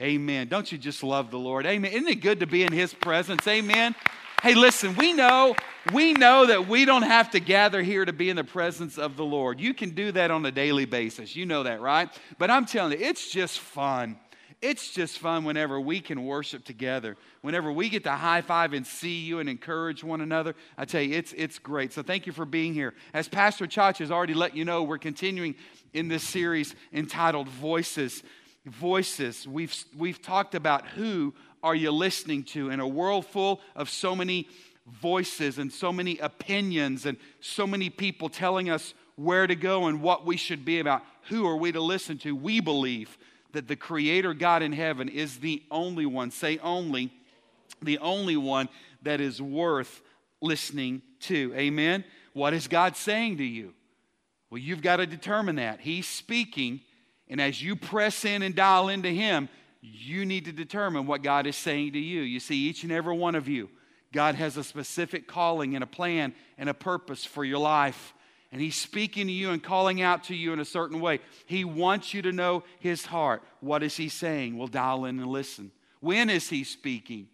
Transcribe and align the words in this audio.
Amen. 0.00 0.48
Don't 0.48 0.72
you 0.72 0.78
just 0.78 1.04
love 1.04 1.30
the 1.30 1.38
Lord? 1.38 1.66
Amen. 1.66 1.92
Isn't 1.92 2.08
it 2.08 2.20
good 2.20 2.40
to 2.40 2.46
be 2.46 2.64
in 2.64 2.72
His 2.72 2.92
presence? 2.92 3.46
Amen. 3.46 3.94
Hey, 4.42 4.54
listen, 4.54 4.96
we 4.96 5.12
know, 5.12 5.54
we 5.92 6.12
know 6.12 6.46
that 6.46 6.68
we 6.68 6.84
don't 6.84 7.02
have 7.02 7.30
to 7.30 7.40
gather 7.40 7.82
here 7.82 8.04
to 8.04 8.12
be 8.12 8.28
in 8.28 8.36
the 8.36 8.44
presence 8.44 8.98
of 8.98 9.16
the 9.16 9.24
Lord. 9.24 9.60
You 9.60 9.72
can 9.72 9.90
do 9.90 10.12
that 10.12 10.30
on 10.30 10.44
a 10.44 10.50
daily 10.50 10.84
basis. 10.84 11.34
You 11.36 11.46
know 11.46 11.62
that, 11.62 11.80
right? 11.80 12.10
But 12.38 12.50
I'm 12.50 12.66
telling 12.66 12.98
you, 12.98 13.06
it's 13.06 13.30
just 13.30 13.60
fun. 13.60 14.18
It's 14.60 14.92
just 14.92 15.18
fun 15.18 15.44
whenever 15.44 15.80
we 15.80 16.00
can 16.00 16.24
worship 16.24 16.64
together. 16.64 17.16
Whenever 17.42 17.70
we 17.70 17.88
get 17.88 18.02
to 18.04 18.12
high 18.12 18.40
five 18.40 18.72
and 18.72 18.86
see 18.86 19.20
you 19.20 19.38
and 19.38 19.48
encourage 19.48 20.02
one 20.02 20.20
another, 20.20 20.54
I 20.76 20.86
tell 20.86 21.02
you, 21.02 21.14
it's, 21.14 21.32
it's 21.34 21.58
great. 21.58 21.92
So 21.92 22.02
thank 22.02 22.26
you 22.26 22.32
for 22.32 22.44
being 22.44 22.74
here. 22.74 22.94
As 23.12 23.28
Pastor 23.28 23.66
Chach 23.66 23.98
has 23.98 24.10
already 24.10 24.34
let 24.34 24.56
you 24.56 24.64
know, 24.64 24.82
we're 24.82 24.98
continuing 24.98 25.54
in 25.92 26.08
this 26.08 26.22
series 26.22 26.74
entitled 26.92 27.48
Voices 27.48 28.22
voices. 28.66 29.46
We've, 29.46 29.74
we've 29.96 30.20
talked 30.20 30.54
about 30.54 30.86
who 30.88 31.34
are 31.62 31.74
you 31.74 31.90
listening 31.90 32.44
to 32.44 32.70
in 32.70 32.80
a 32.80 32.88
world 32.88 33.26
full 33.26 33.60
of 33.74 33.88
so 33.88 34.14
many 34.14 34.48
voices 34.86 35.58
and 35.58 35.72
so 35.72 35.92
many 35.92 36.18
opinions 36.18 37.06
and 37.06 37.16
so 37.40 37.66
many 37.66 37.88
people 37.90 38.28
telling 38.28 38.68
us 38.70 38.94
where 39.16 39.46
to 39.46 39.54
go 39.54 39.86
and 39.86 40.02
what 40.02 40.26
we 40.26 40.36
should 40.36 40.64
be 40.64 40.80
about. 40.80 41.02
Who 41.28 41.46
are 41.46 41.56
we 41.56 41.72
to 41.72 41.80
listen 41.80 42.18
to? 42.18 42.34
We 42.34 42.60
believe 42.60 43.16
that 43.52 43.68
the 43.68 43.76
Creator 43.76 44.34
God 44.34 44.62
in 44.62 44.72
heaven 44.72 45.08
is 45.08 45.38
the 45.38 45.62
only 45.70 46.06
one, 46.06 46.30
say 46.30 46.58
only, 46.58 47.12
the 47.80 47.98
only 47.98 48.36
one 48.36 48.68
that 49.02 49.20
is 49.20 49.40
worth 49.40 50.02
listening 50.42 51.02
to. 51.20 51.54
Amen? 51.54 52.04
What 52.32 52.52
is 52.52 52.68
God 52.68 52.96
saying 52.96 53.38
to 53.38 53.44
you? 53.44 53.72
Well, 54.50 54.58
you've 54.58 54.82
got 54.82 54.96
to 54.96 55.06
determine 55.06 55.56
that. 55.56 55.80
He's 55.80 56.06
speaking 56.06 56.80
and 57.28 57.40
as 57.40 57.62
you 57.62 57.76
press 57.76 58.24
in 58.24 58.42
and 58.42 58.54
dial 58.54 58.88
into 58.88 59.08
Him, 59.08 59.48
you 59.80 60.24
need 60.24 60.46
to 60.46 60.52
determine 60.52 61.06
what 61.06 61.22
God 61.22 61.46
is 61.46 61.56
saying 61.56 61.92
to 61.92 61.98
you. 61.98 62.22
You 62.22 62.40
see, 62.40 62.56
each 62.56 62.82
and 62.82 62.92
every 62.92 63.16
one 63.16 63.34
of 63.34 63.48
you, 63.48 63.68
God 64.12 64.34
has 64.34 64.56
a 64.56 64.64
specific 64.64 65.26
calling 65.26 65.74
and 65.74 65.84
a 65.84 65.86
plan 65.86 66.34
and 66.56 66.68
a 66.68 66.74
purpose 66.74 67.24
for 67.24 67.44
your 67.44 67.58
life. 67.58 68.14
And 68.52 68.60
He's 68.60 68.76
speaking 68.76 69.26
to 69.26 69.32
you 69.32 69.50
and 69.50 69.62
calling 69.62 70.00
out 70.00 70.24
to 70.24 70.34
you 70.34 70.52
in 70.52 70.60
a 70.60 70.64
certain 70.64 71.00
way. 71.00 71.20
He 71.46 71.64
wants 71.64 72.14
you 72.14 72.22
to 72.22 72.32
know 72.32 72.64
His 72.78 73.04
heart. 73.04 73.42
What 73.60 73.82
is 73.82 73.96
He 73.96 74.08
saying? 74.08 74.56
Well, 74.56 74.68
dial 74.68 75.04
in 75.06 75.18
and 75.18 75.28
listen. 75.28 75.72
When 76.00 76.30
is 76.30 76.48
He 76.48 76.64
speaking? 76.64 77.28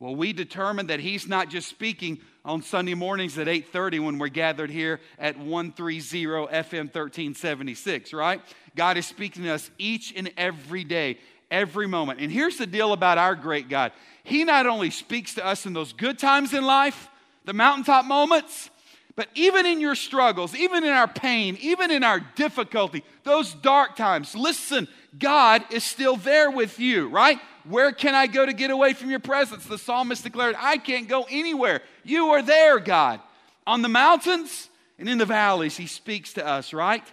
Well, 0.00 0.16
we 0.16 0.32
determined 0.32 0.88
that 0.88 1.00
he's 1.00 1.28
not 1.28 1.50
just 1.50 1.68
speaking 1.68 2.20
on 2.42 2.62
Sunday 2.62 2.94
mornings 2.94 3.36
at 3.36 3.48
8:30 3.48 4.00
when 4.00 4.18
we're 4.18 4.28
gathered 4.28 4.70
here 4.70 4.98
at 5.18 5.36
130 5.36 6.48
FM 6.50 6.88
1376, 6.90 8.14
right? 8.14 8.40
God 8.76 8.96
is 8.96 9.06
speaking 9.06 9.44
to 9.44 9.50
us 9.50 9.70
each 9.78 10.12
and 10.16 10.30
every 10.36 10.84
day, 10.84 11.18
every 11.50 11.86
moment. 11.86 12.20
And 12.20 12.30
here's 12.30 12.56
the 12.56 12.66
deal 12.66 12.92
about 12.92 13.18
our 13.18 13.34
great 13.34 13.68
God. 13.68 13.92
He 14.24 14.44
not 14.44 14.66
only 14.66 14.90
speaks 14.90 15.34
to 15.34 15.44
us 15.44 15.66
in 15.66 15.72
those 15.72 15.92
good 15.92 16.18
times 16.18 16.54
in 16.54 16.64
life, 16.64 17.08
the 17.44 17.52
mountaintop 17.52 18.04
moments, 18.04 18.70
but 19.16 19.28
even 19.34 19.66
in 19.66 19.80
your 19.80 19.94
struggles, 19.94 20.54
even 20.54 20.84
in 20.84 20.90
our 20.90 21.08
pain, 21.08 21.58
even 21.60 21.90
in 21.90 22.04
our 22.04 22.20
difficulty, 22.20 23.04
those 23.24 23.52
dark 23.52 23.96
times, 23.96 24.34
listen, 24.34 24.88
God 25.18 25.62
is 25.70 25.84
still 25.84 26.16
there 26.16 26.50
with 26.50 26.78
you, 26.78 27.08
right? 27.08 27.38
Where 27.64 27.92
can 27.92 28.14
I 28.14 28.26
go 28.26 28.46
to 28.46 28.52
get 28.52 28.70
away 28.70 28.94
from 28.94 29.10
your 29.10 29.20
presence? 29.20 29.66
The 29.66 29.78
psalmist 29.78 30.24
declared, 30.24 30.56
I 30.58 30.78
can't 30.78 31.08
go 31.08 31.26
anywhere. 31.28 31.82
You 32.04 32.28
are 32.28 32.42
there, 32.42 32.78
God. 32.78 33.20
On 33.66 33.82
the 33.82 33.88
mountains 33.88 34.70
and 34.98 35.08
in 35.08 35.18
the 35.18 35.26
valleys, 35.26 35.76
He 35.76 35.86
speaks 35.86 36.32
to 36.34 36.46
us, 36.46 36.72
right? 36.72 37.04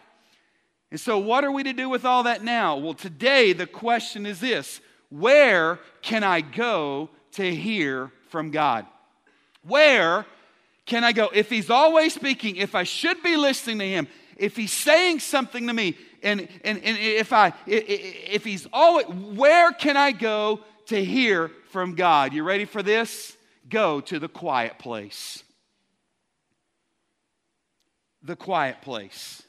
And 0.91 0.99
so, 0.99 1.17
what 1.17 1.43
are 1.43 1.51
we 1.51 1.63
to 1.63 1.73
do 1.73 1.89
with 1.89 2.05
all 2.05 2.23
that 2.23 2.43
now? 2.43 2.77
Well, 2.77 2.93
today 2.93 3.53
the 3.53 3.67
question 3.67 4.25
is 4.25 4.39
this 4.39 4.79
Where 5.09 5.79
can 6.01 6.23
I 6.23 6.41
go 6.41 7.09
to 7.33 7.55
hear 7.55 8.11
from 8.29 8.51
God? 8.51 8.85
Where 9.63 10.25
can 10.85 11.03
I 11.03 11.11
go? 11.11 11.29
If 11.33 11.49
He's 11.49 11.69
always 11.69 12.13
speaking, 12.13 12.55
if 12.55 12.75
I 12.75 12.83
should 12.83 13.21
be 13.21 13.35
listening 13.35 13.79
to 13.79 13.87
Him, 13.87 14.07
if 14.37 14.55
He's 14.55 14.71
saying 14.71 15.19
something 15.19 15.67
to 15.67 15.73
me, 15.73 15.97
and, 16.23 16.41
and, 16.63 16.83
and 16.83 16.97
if, 16.97 17.31
I, 17.31 17.53
if 17.65 18.43
he's 18.43 18.67
always, 18.73 19.05
where 19.07 19.71
can 19.71 19.97
I 19.97 20.11
go 20.11 20.61
to 20.87 21.03
hear 21.03 21.51
from 21.69 21.95
God? 21.95 22.33
You 22.33 22.43
ready 22.43 22.65
for 22.65 22.81
this? 22.81 23.37
Go 23.69 24.01
to 24.01 24.19
the 24.19 24.27
quiet 24.27 24.79
place. 24.79 25.43
The 28.23 28.35
quiet 28.35 28.81
place. 28.81 29.43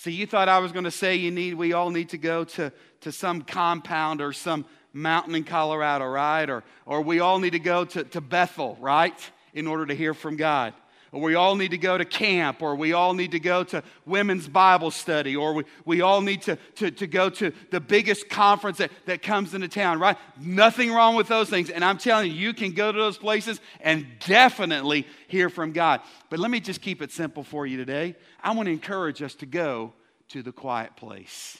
See, 0.00 0.12
you 0.12 0.26
thought 0.26 0.48
I 0.48 0.60
was 0.60 0.70
going 0.70 0.84
to 0.84 0.92
say 0.92 1.16
you 1.16 1.32
need, 1.32 1.54
we 1.54 1.72
all 1.72 1.90
need 1.90 2.10
to 2.10 2.18
go 2.18 2.44
to, 2.44 2.72
to 3.00 3.10
some 3.10 3.42
compound 3.42 4.20
or 4.20 4.32
some 4.32 4.64
mountain 4.92 5.34
in 5.34 5.42
Colorado, 5.42 6.06
right? 6.06 6.48
Or, 6.48 6.62
or 6.86 7.02
we 7.02 7.18
all 7.18 7.40
need 7.40 7.50
to 7.50 7.58
go 7.58 7.84
to, 7.84 8.04
to 8.04 8.20
Bethel, 8.20 8.78
right? 8.80 9.12
In 9.54 9.66
order 9.66 9.86
to 9.86 9.94
hear 9.94 10.14
from 10.14 10.36
God 10.36 10.72
or 11.12 11.22
we 11.22 11.34
all 11.34 11.54
need 11.54 11.70
to 11.70 11.78
go 11.78 11.96
to 11.96 12.04
camp, 12.04 12.60
or 12.62 12.74
we 12.74 12.92
all 12.92 13.14
need 13.14 13.32
to 13.32 13.40
go 13.40 13.64
to 13.64 13.82
women's 14.04 14.46
Bible 14.46 14.90
study, 14.90 15.34
or 15.34 15.54
we, 15.54 15.64
we 15.84 16.00
all 16.00 16.20
need 16.20 16.42
to, 16.42 16.56
to, 16.76 16.90
to 16.90 17.06
go 17.06 17.30
to 17.30 17.52
the 17.70 17.80
biggest 17.80 18.28
conference 18.28 18.78
that, 18.78 18.90
that 19.06 19.22
comes 19.22 19.54
into 19.54 19.68
town, 19.68 19.98
right? 19.98 20.16
Nothing 20.40 20.92
wrong 20.92 21.16
with 21.16 21.28
those 21.28 21.48
things. 21.48 21.70
And 21.70 21.84
I'm 21.84 21.98
telling 21.98 22.30
you, 22.30 22.36
you 22.36 22.52
can 22.52 22.72
go 22.72 22.92
to 22.92 22.98
those 22.98 23.16
places 23.16 23.60
and 23.80 24.06
definitely 24.26 25.06
hear 25.28 25.48
from 25.48 25.72
God. 25.72 26.00
But 26.30 26.38
let 26.38 26.50
me 26.50 26.60
just 26.60 26.82
keep 26.82 27.00
it 27.00 27.10
simple 27.10 27.42
for 27.42 27.66
you 27.66 27.76
today. 27.76 28.14
I 28.42 28.54
want 28.54 28.66
to 28.66 28.72
encourage 28.72 29.22
us 29.22 29.34
to 29.36 29.46
go 29.46 29.94
to 30.28 30.42
the 30.42 30.52
quiet 30.52 30.94
place. 30.96 31.58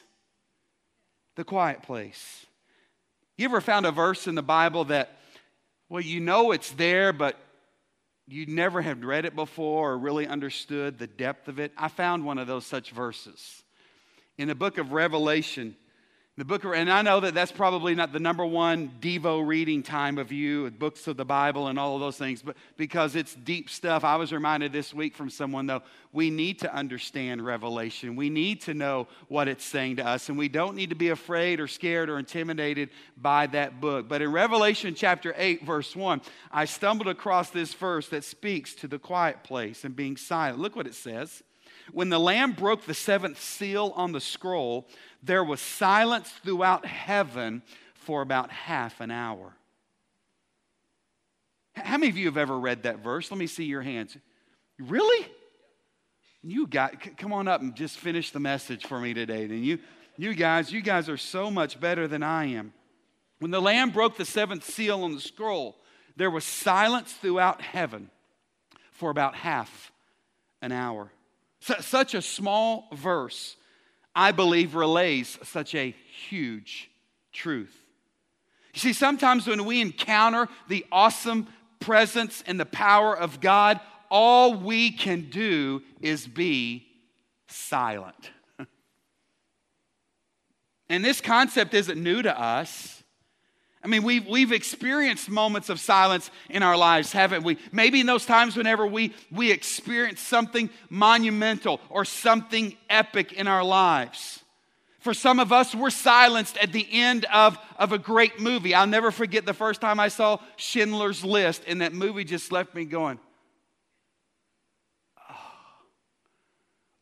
The 1.37 1.45
quiet 1.45 1.83
place. 1.83 2.45
You 3.39 3.47
ever 3.47 3.61
found 3.61 3.87
a 3.87 3.93
verse 3.93 4.27
in 4.27 4.35
the 4.35 4.43
Bible 4.43 4.85
that, 4.87 5.17
well, 5.89 6.03
you 6.03 6.21
know 6.21 6.51
it's 6.53 6.73
there, 6.73 7.13
but 7.13 7.37
you 8.29 8.47
never 8.47 8.83
have 8.83 9.03
read 9.03 9.25
it 9.25 9.35
before 9.35 9.93
or 9.93 9.99
really 9.99 10.27
understood 10.27 10.99
the 10.99 11.07
depth 11.07 11.49
of 11.49 11.59
it, 11.59 11.73
I 11.77 11.89
found 11.89 12.25
one 12.25 12.39
of 12.39 12.47
those 12.47 12.67
such 12.67 12.91
verses. 12.91 13.63
In 14.37 14.49
the 14.49 14.55
book 14.55 14.79
of 14.79 14.93
Revelation, 14.93 15.77
the 16.39 16.45
book 16.45 16.63
of, 16.63 16.73
and 16.73 16.89
I 16.89 17.03
know 17.03 17.19
that 17.19 17.35
that's 17.35 17.51
probably 17.51 17.97
not 17.97 18.13
the 18.13 18.21
number 18.21 18.47
one 18.47 18.93
Devo 19.01 19.45
reading 19.45 19.83
time 19.83 20.19
of 20.19 20.31
you, 20.31 20.63
with 20.63 20.79
books 20.79 21.09
of 21.09 21.17
the 21.17 21.25
Bible 21.25 21.67
and 21.67 21.81
all 21.81 21.97
of 21.97 22.01
those 22.01 22.17
things, 22.17 22.43
but 22.43 22.57
because 22.77 23.17
it's 23.17 23.35
deep 23.35 23.69
stuff. 23.69 24.05
I 24.05 24.15
was 24.15 24.33
reminded 24.33 24.73
this 24.73 24.95
week 24.95 25.17
from 25.17 25.31
someone, 25.31 25.67
though, 25.67 25.83
we 26.13 26.31
need 26.31 26.61
to 26.61 26.73
understand 26.73 27.45
Revelation. 27.45 28.15
We 28.15 28.31
need 28.31 28.61
to 28.63 28.75
know 28.75 29.09
what 29.27 29.49
it's 29.49 29.65
saying 29.65 29.97
to 29.97 30.07
us, 30.07 30.29
and 30.29 30.39
we 30.39 30.49
don't 30.49 30.77
need 30.77 30.91
to 30.91 30.95
be 30.95 31.09
afraid 31.09 31.59
or 31.59 31.67
scared 31.67 32.09
or 32.09 32.21
intimidated 32.21 32.91
by 33.17 33.49
that 33.49 33.81
book. 33.81 34.07
But 34.09 34.23
in 34.23 34.31
Revelation 34.31 34.95
chapter 34.95 35.35
8, 35.37 35.65
verse 35.65 35.97
1, 35.97 36.21
I 36.53 36.67
stumbled 36.67 37.09
across 37.09 37.51
this 37.51 37.75
verse 37.75 38.09
that 38.11 38.23
speaks 38.23 38.77
to 38.77 38.87
the 38.87 39.01
quiet 39.01 39.43
place 39.43 39.85
and 39.85 39.97
being 39.97 40.17
silent. 40.17 40.61
Look 40.61 40.77
what 40.77 40.87
it 40.87 40.95
says. 40.95 41.43
When 41.93 42.11
the 42.11 42.21
Lamb 42.21 42.53
broke 42.53 42.85
the 42.85 42.95
seventh 42.95 43.41
seal 43.41 43.93
on 43.97 44.13
the 44.13 44.21
scroll, 44.21 44.87
there 45.23 45.45
was 45.45 45.61
silence 45.61 46.31
throughout 46.43 46.87
heaven 46.87 47.63
for 47.95 48.23
about 48.23 48.51
half 48.51 49.01
an 49.01 49.11
hour. 49.11 49.55
How 51.75 51.99
many 51.99 52.11
of 52.11 52.17
you 52.17 52.27
have 52.27 52.37
ever 52.37 52.59
read 52.59 52.85
that 52.85 52.99
verse? 52.99 53.31
Let 53.31 53.39
me 53.39 53.47
see 53.47 53.65
your 53.65 53.83
hands. 53.83 54.17
Really? 54.79 55.27
You 56.43 56.67
got 56.67 57.17
come 57.17 57.33
on 57.33 57.49
up 57.49 57.61
and 57.61 57.75
just 57.75 57.99
finish 57.99 58.31
the 58.31 58.41
message 58.41 58.87
for 58.87 59.01
me 59.01 59.15
today. 59.15 59.47
Then 59.47 59.63
you 59.63 59.79
you 60.17 60.35
guys, 60.35 60.73
you 60.73 60.81
guys 60.81 61.09
are 61.09 61.17
so 61.17 61.51
much 61.51 61.79
better 61.79 62.09
than 62.09 62.25
I 62.25 62.47
am. 62.47 62.73
When 63.39 63.53
the 63.53 63.63
lamb 63.63 63.91
broke 63.91 64.17
the 64.17 64.25
seventh 64.25 64.65
seal 64.65 65.05
on 65.05 65.15
the 65.15 65.21
scroll, 65.21 65.77
there 66.17 66.31
was 66.31 66.45
silence 66.45 67.13
throughout 67.13 67.63
heaven 67.63 68.11
for 68.91 69.11
about 69.11 69.37
half 69.37 69.93
an 70.61 70.73
hour. 70.73 71.13
such 71.61 72.15
a 72.15 72.23
small 72.23 72.89
verse 72.93 73.57
I 74.19 74.33
believe, 74.33 74.75
relays 74.75 75.39
such 75.45 75.77
a 75.77 75.95
huge 76.29 76.91
truth. 77.33 77.73
You 78.75 78.81
see, 78.81 78.93
sometimes 78.93 79.47
when 79.47 79.65
we 79.65 79.81
encounter 79.81 80.49
the 80.67 80.85
awesome 80.91 81.47
presence 81.79 82.43
and 82.45 82.59
the 82.59 82.67
power 82.67 83.17
of 83.17 83.41
God, 83.41 83.79
all 84.11 84.55
we 84.55 84.91
can 84.91 85.31
do 85.31 85.83
is 86.01 86.27
be 86.27 86.85
silent. 87.47 88.33
and 90.89 91.05
this 91.05 91.21
concept 91.21 91.73
isn't 91.73 92.03
new 92.03 92.21
to 92.21 92.41
us. 92.41 92.98
I 93.83 93.87
mean, 93.87 94.03
we've, 94.03 94.27
we've 94.27 94.53
experienced 94.53 95.31
moments 95.31 95.69
of 95.69 95.79
silence 95.79 96.31
in 96.51 96.63
our 96.63 96.77
lives, 96.77 97.13
haven't 97.13 97.45
we? 97.45 97.59
Maybe 97.71 98.01
in 98.01 98.07
those 98.07 98.27
times 98.27 98.57
whenever 98.57 98.87
we, 98.87 99.15
we 99.31 99.53
experience 99.53 100.21
something 100.21 100.69
monumental 100.91 101.81
or 101.89 102.05
something 102.05 102.77
epic 102.91 103.33
in 103.33 103.47
our 103.47 103.63
lives. 103.63 104.43
For 104.99 105.15
some 105.15 105.39
of 105.39 105.53
us, 105.53 105.77
we're 105.77 105.91
silenced 105.91 106.59
at 106.59 106.73
the 106.73 106.87
end 106.91 107.25
of, 107.33 107.57
of 107.79 107.93
a 107.93 107.99
great 107.99 108.41
movie. 108.41 108.75
I'll 108.75 108.87
never 108.87 109.13
forget 109.13 109.47
the 109.47 109.55
first 109.55 109.81
time 109.81 110.01
I 110.01 110.09
saw 110.09 110.41
Schindler's 110.57 111.25
List, 111.25 111.63
and 111.69 111.81
that 111.81 111.93
movie 111.93 112.25
just 112.25 112.51
left 112.51 112.75
me 112.75 112.85
going, 112.85 113.21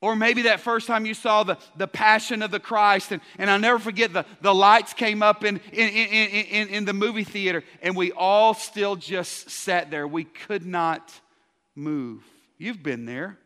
Or 0.01 0.15
maybe 0.15 0.43
that 0.43 0.61
first 0.61 0.87
time 0.87 1.07
you 1.07 1.15
saw 1.15 1.43
the, 1.43 1.57
the 1.77 1.89
passion 1.89 2.43
of 2.43 2.51
the 2.51 2.61
Christ, 2.61 3.13
and, 3.13 3.23
and 3.39 3.51
I'll 3.51 3.59
never 3.59 3.79
forget 3.79 4.13
the, 4.13 4.27
the 4.43 4.55
lights 4.55 4.93
came 4.93 5.23
up 5.23 5.43
in, 5.43 5.59
in, 5.73 5.89
in, 5.89 6.29
in, 6.29 6.69
in 6.69 6.85
the 6.85 6.93
movie 6.93 7.25
theater, 7.25 7.65
and 7.81 7.97
we 7.97 8.13
all 8.13 8.53
still 8.53 8.97
just 8.97 9.51
sat 9.51 9.91
there. 9.91 10.07
We 10.07 10.25
could 10.25 10.67
not 10.67 11.13
move. 11.75 12.23
You've 12.59 12.83
been 12.83 13.07
there. 13.07 13.39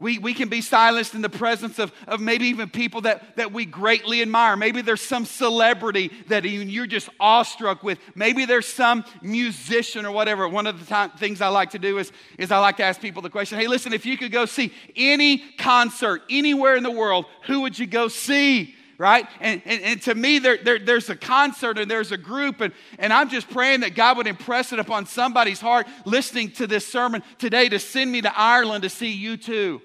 We, 0.00 0.18
we 0.18 0.32
can 0.32 0.48
be 0.48 0.62
silenced 0.62 1.14
in 1.14 1.20
the 1.20 1.28
presence 1.28 1.78
of, 1.78 1.92
of 2.06 2.20
maybe 2.20 2.46
even 2.46 2.70
people 2.70 3.02
that, 3.02 3.36
that 3.36 3.52
we 3.52 3.66
greatly 3.66 4.22
admire. 4.22 4.56
Maybe 4.56 4.80
there's 4.80 5.02
some 5.02 5.26
celebrity 5.26 6.10
that 6.28 6.44
you're 6.44 6.86
just 6.86 7.10
awestruck 7.20 7.82
with. 7.82 7.98
Maybe 8.14 8.46
there's 8.46 8.66
some 8.66 9.04
musician 9.20 10.06
or 10.06 10.12
whatever. 10.12 10.48
One 10.48 10.66
of 10.66 10.80
the 10.80 10.86
time, 10.86 11.10
things 11.10 11.42
I 11.42 11.48
like 11.48 11.72
to 11.72 11.78
do 11.78 11.98
is, 11.98 12.12
is 12.38 12.50
I 12.50 12.58
like 12.58 12.78
to 12.78 12.82
ask 12.82 12.98
people 12.98 13.20
the 13.20 13.28
question 13.28 13.58
hey, 13.58 13.66
listen, 13.66 13.92
if 13.92 14.06
you 14.06 14.16
could 14.16 14.32
go 14.32 14.46
see 14.46 14.72
any 14.96 15.38
concert 15.58 16.22
anywhere 16.30 16.76
in 16.76 16.82
the 16.82 16.90
world, 16.90 17.26
who 17.46 17.60
would 17.60 17.78
you 17.78 17.86
go 17.86 18.08
see? 18.08 18.74
right? 18.96 19.26
And, 19.40 19.62
and, 19.64 19.82
and, 19.82 20.02
to 20.02 20.14
me, 20.14 20.40
there, 20.40 20.58
there, 20.62 20.78
there's 20.78 21.08
a 21.08 21.16
concert 21.16 21.78
and 21.78 21.90
there's 21.90 22.12
a 22.12 22.18
group, 22.18 22.60
and, 22.60 22.70
and 22.98 23.14
I'm 23.14 23.30
just 23.30 23.48
praying 23.48 23.80
that 23.80 23.94
God 23.94 24.18
would 24.18 24.26
impress 24.26 24.74
it 24.74 24.78
upon 24.78 25.06
somebody's 25.06 25.58
heart 25.58 25.86
listening 26.04 26.50
to 26.52 26.66
this 26.66 26.86
sermon 26.86 27.22
today 27.38 27.70
to 27.70 27.78
send 27.78 28.12
me 28.12 28.20
to 28.20 28.38
Ireland 28.38 28.82
to 28.82 28.90
see 28.90 29.18
U2. 29.24 29.80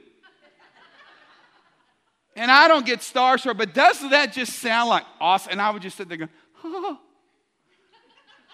And 2.35 2.51
I 2.51 2.67
don't 2.67 2.85
get 2.85 2.99
starstruck, 2.99 3.57
but 3.57 3.73
doesn't 3.73 4.09
that 4.09 4.33
just 4.33 4.53
sound 4.59 4.89
like 4.89 5.05
awesome? 5.21 5.53
And 5.53 5.61
I 5.61 5.69
would 5.69 5.81
just 5.81 5.95
sit 5.95 6.09
there 6.09 6.17
going, 6.17 6.29
oh. 6.63 6.99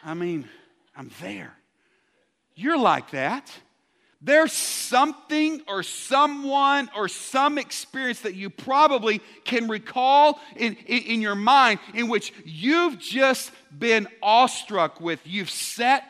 I 0.03 0.13
mean, 0.13 0.47
I'm 0.95 1.09
there. 1.21 1.55
You're 2.55 2.77
like 2.77 3.11
that. 3.11 3.51
There's 4.23 4.53
something 4.53 5.61
or 5.67 5.81
someone 5.81 6.91
or 6.95 7.07
some 7.07 7.57
experience 7.57 8.19
that 8.19 8.35
you 8.35 8.51
probably 8.51 9.19
can 9.45 9.67
recall 9.67 10.39
in, 10.55 10.75
in, 10.85 11.03
in, 11.03 11.21
your 11.21 11.33
mind 11.33 11.79
in 11.95 12.07
which 12.07 12.31
you've 12.45 12.99
just 12.99 13.51
been 13.75 14.07
awestruck 14.21 15.01
with. 15.01 15.19
You've 15.25 15.49
sat 15.49 16.03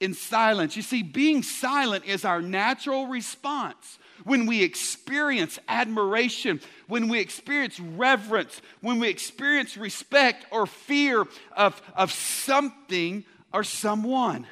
in 0.00 0.14
silence. 0.14 0.76
You 0.76 0.82
see, 0.82 1.02
being 1.02 1.42
silent 1.42 2.06
is 2.06 2.24
our 2.24 2.40
natural 2.40 3.06
response 3.06 3.98
when 4.24 4.46
we 4.46 4.62
experience 4.62 5.58
admiration, 5.68 6.60
when 6.86 7.08
we 7.08 7.20
experience 7.20 7.78
reverence, 7.80 8.60
when 8.80 8.98
we 8.98 9.08
experience 9.08 9.76
respect 9.76 10.46
or 10.50 10.66
fear 10.66 11.24
of, 11.56 11.80
of 11.94 12.12
something 12.12 13.24
or 13.52 13.64
someone. 13.64 14.46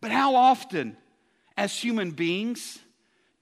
But 0.00 0.10
how 0.10 0.34
often, 0.34 0.96
as 1.56 1.76
human 1.78 2.10
beings, 2.10 2.78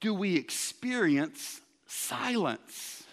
do 0.00 0.14
we 0.14 0.36
experience 0.36 1.60
silence? 1.86 3.04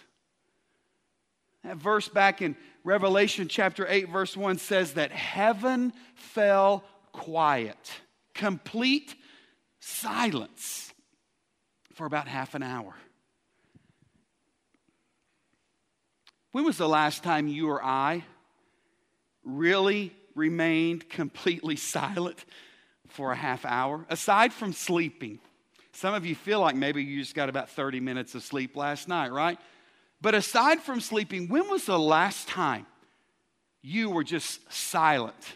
That 1.63 1.77
verse 1.77 2.07
back 2.07 2.42
in 2.42 2.56
Revelation 2.84 3.48
chapter 3.48 3.86
8, 3.88 4.10
verse 4.10 4.36
1 4.36 4.57
says 4.57 4.94
that 4.94 5.12
heaven 5.12 5.94
fell 6.16 6.84
quiet, 7.12 7.92
complete 8.34 9.16
silence 9.80 10.91
for 11.94 12.06
about 12.06 12.28
half 12.28 12.56
an 12.56 12.64
hour. 12.64 12.94
When 16.52 16.66
was 16.66 16.78
the 16.78 16.90
last 16.90 17.24
time 17.24 17.48
you 17.48 17.70
or 17.70 17.84
I 17.84 18.24
really 19.44 20.14
remained 20.36 21.10
completely 21.10 21.76
silent 21.78 22.44
for 23.08 23.32
a 23.32 23.36
half 23.36 23.66
hour? 23.66 24.06
Aside 24.10 24.54
from 24.54 24.74
sleeping, 24.74 25.40
some 25.94 26.14
of 26.14 26.26
you 26.26 26.36
feel 26.36 26.60
like 26.60 26.76
maybe 26.76 27.04
you 27.04 27.20
just 27.20 27.36
got 27.36 27.50
about 27.50 27.70
30 27.70 28.00
minutes 28.00 28.36
of 28.36 28.44
sleep 28.44 28.76
last 28.76 29.08
night, 29.08 29.32
right? 29.32 29.60
But 30.22 30.36
aside 30.36 30.82
from 30.82 31.02
sleeping, 31.02 31.48
when 31.48 31.70
was 31.70 31.86
the 31.86 32.00
last 32.00 32.48
time 32.48 32.86
you 33.82 34.10
were 34.10 34.24
just 34.24 34.72
silent 34.72 35.56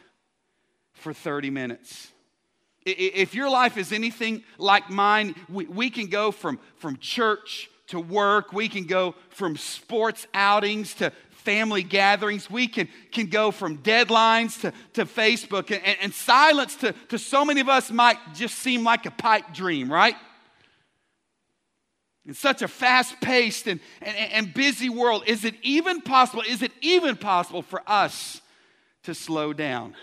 for 0.94 1.14
30 1.14 1.52
minutes? 1.52 2.12
If 2.86 3.34
your 3.34 3.50
life 3.50 3.78
is 3.78 3.92
anything 3.92 4.44
like 4.58 4.90
mine, 4.90 5.36
we, 5.50 5.66
we 5.66 5.90
can 5.90 6.08
go 6.08 6.32
from, 6.32 6.60
from 6.78 6.98
church 6.98 7.70
to 7.88 8.00
work, 8.00 8.54
we 8.54 8.68
can 8.70 8.86
go 8.86 9.16
from 9.30 9.58
sports 9.58 10.28
outings 10.34 10.94
to 10.96 11.12
family 11.46 11.84
gatherings. 11.84 12.50
We 12.50 12.68
can, 12.68 12.90
can 13.12 13.28
go 13.28 13.52
from 13.52 13.78
deadlines 13.80 14.60
to, 14.62 14.74
to 14.94 15.06
Facebook. 15.06 15.72
And, 15.72 15.98
and, 16.02 16.14
silence 16.14 16.76
to, 16.78 16.94
to 17.10 17.20
so 17.20 17.46
many 17.46 17.62
of 17.62 17.70
us 17.70 17.92
might 17.92 18.18
just 18.34 18.58
seem 18.58 18.84
like 18.84 19.06
a 19.06 19.12
pipe 19.12 19.54
dream, 19.54 19.92
right? 19.92 20.16
In 22.26 22.34
such 22.34 22.64
a 22.64 22.68
fast 22.68 23.22
paced 23.22 23.68
and, 23.68 23.80
and, 24.02 24.18
and 24.18 24.54
busy 24.54 24.90
world, 24.90 25.24
is 25.28 25.46
it 25.46 25.54
even 25.62 26.02
possible? 26.02 26.44
Is 26.48 26.64
it 26.64 26.72
even 26.82 27.16
possible 27.16 27.62
for 27.62 27.84
us 27.86 28.42
to 29.04 29.14
slow 29.14 29.54
down? 29.54 29.94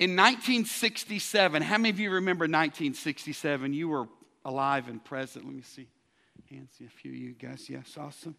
In 0.00 0.16
1967, 0.16 1.62
how 1.62 1.78
many 1.78 1.90
of 1.90 2.00
you 2.00 2.10
remember 2.10 2.44
1967? 2.44 3.72
You 3.72 3.88
were 3.88 4.08
alive 4.44 4.88
and 4.88 5.02
present. 5.04 5.44
Let 5.44 5.54
me 5.54 5.62
see. 5.62 5.86
Hands, 6.50 6.68
a 6.84 6.90
few 6.90 7.12
of 7.12 7.16
you 7.16 7.32
guys. 7.32 7.70
Yes, 7.70 7.96
awesome. 7.96 8.34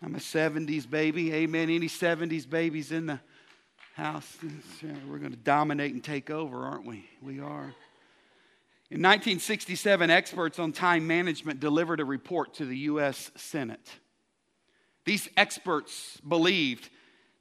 I'm 0.00 0.14
a 0.14 0.18
70s 0.18 0.88
baby. 0.88 1.32
Amen. 1.32 1.70
Any 1.70 1.88
70s 1.88 2.48
babies 2.48 2.92
in 2.92 3.06
the 3.06 3.20
house? 3.94 4.36
We're 5.08 5.18
going 5.18 5.32
to 5.32 5.36
dominate 5.36 5.92
and 5.92 6.04
take 6.04 6.30
over, 6.30 6.64
aren't 6.64 6.86
we? 6.86 7.08
We 7.20 7.40
are. 7.40 7.74
In 8.88 9.02
1967, 9.02 10.10
experts 10.10 10.60
on 10.60 10.72
time 10.72 11.06
management 11.08 11.58
delivered 11.58 11.98
a 11.98 12.04
report 12.04 12.54
to 12.54 12.64
the 12.64 12.78
U.S. 12.78 13.32
Senate. 13.34 13.90
These 15.04 15.28
experts 15.36 16.20
believed 16.26 16.88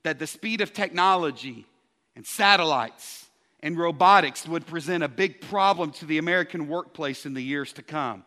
that 0.01 0.17
the 0.17 0.27
speed 0.27 0.61
of 0.61 0.73
technology 0.73 1.67
and 2.15 2.25
satellites 2.25 3.24
and 3.65 3.79
robotics 3.79 4.47
would 4.47 4.67
present 4.67 5.03
a 5.03 5.07
big 5.07 5.41
problem 5.41 5.89
to 5.89 6.05
the 6.05 6.19
American 6.19 6.67
workplace 6.67 7.25
in 7.25 7.33
the 7.33 7.41
years 7.41 7.73
to 7.73 7.81
come. 7.81 8.23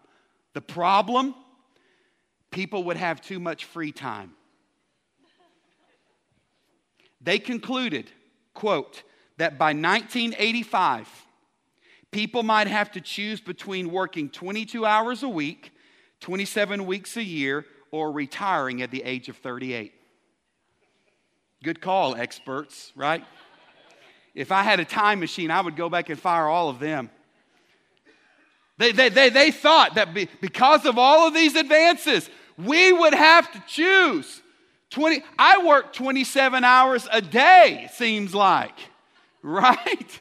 The 0.52 0.61
problem? 0.61 1.32
People 2.50 2.82
would 2.85 2.96
have 2.96 3.20
too 3.20 3.38
much 3.38 3.64
free 3.64 3.93
time. 3.93 4.32
They 7.20 7.38
concluded, 7.38 8.11
quote, 8.52 9.05
that 9.37 9.58
by 9.58 9.67
1985, 9.67 11.08
people 12.11 12.43
might 12.43 12.67
have 12.67 12.91
to 12.91 13.00
choose 13.00 13.41
between 13.41 13.93
working 13.93 14.31
22 14.31 14.84
hours 14.84 15.23
a 15.23 15.29
week, 15.29 15.70
27 16.19 16.84
weeks 16.84 17.17
a 17.17 17.23
year, 17.23 17.64
or 17.93 18.11
retiring 18.11 18.82
at 18.82 18.91
the 18.91 19.05
age 19.05 19.29
of 19.29 19.37
38. 19.37 19.93
Good 21.62 21.81
call, 21.81 22.17
experts, 22.17 22.93
right? 22.96 23.22
If 24.38 24.52
I 24.52 24.62
had 24.62 24.78
a 24.78 24.84
time 24.84 25.18
machine, 25.18 25.50
I 25.50 25.60
would 25.60 25.74
go 25.74 25.88
back 25.88 26.10
and 26.10 26.18
fire 26.18 26.46
all 26.46 26.68
of 26.68 26.78
them. 26.78 27.10
They, 28.76 28.92
they, 28.92 29.08
they, 29.08 29.30
they 29.30 29.50
thought 29.50 29.96
that 29.96 30.14
be, 30.14 30.28
because 30.40 30.86
of 30.86 30.96
all 30.96 31.26
of 31.26 31.34
these 31.34 31.56
advances, 31.56 32.30
we 32.56 32.92
would 32.92 33.14
have 33.14 33.50
to 33.50 33.62
choose 33.66 34.40
20. 34.90 35.24
I 35.36 35.66
work 35.66 35.92
27 35.92 36.62
hours 36.62 37.08
a 37.10 37.20
day, 37.20 37.82
it 37.86 37.90
seems 37.90 38.32
like, 38.32 38.78
right? 39.42 40.20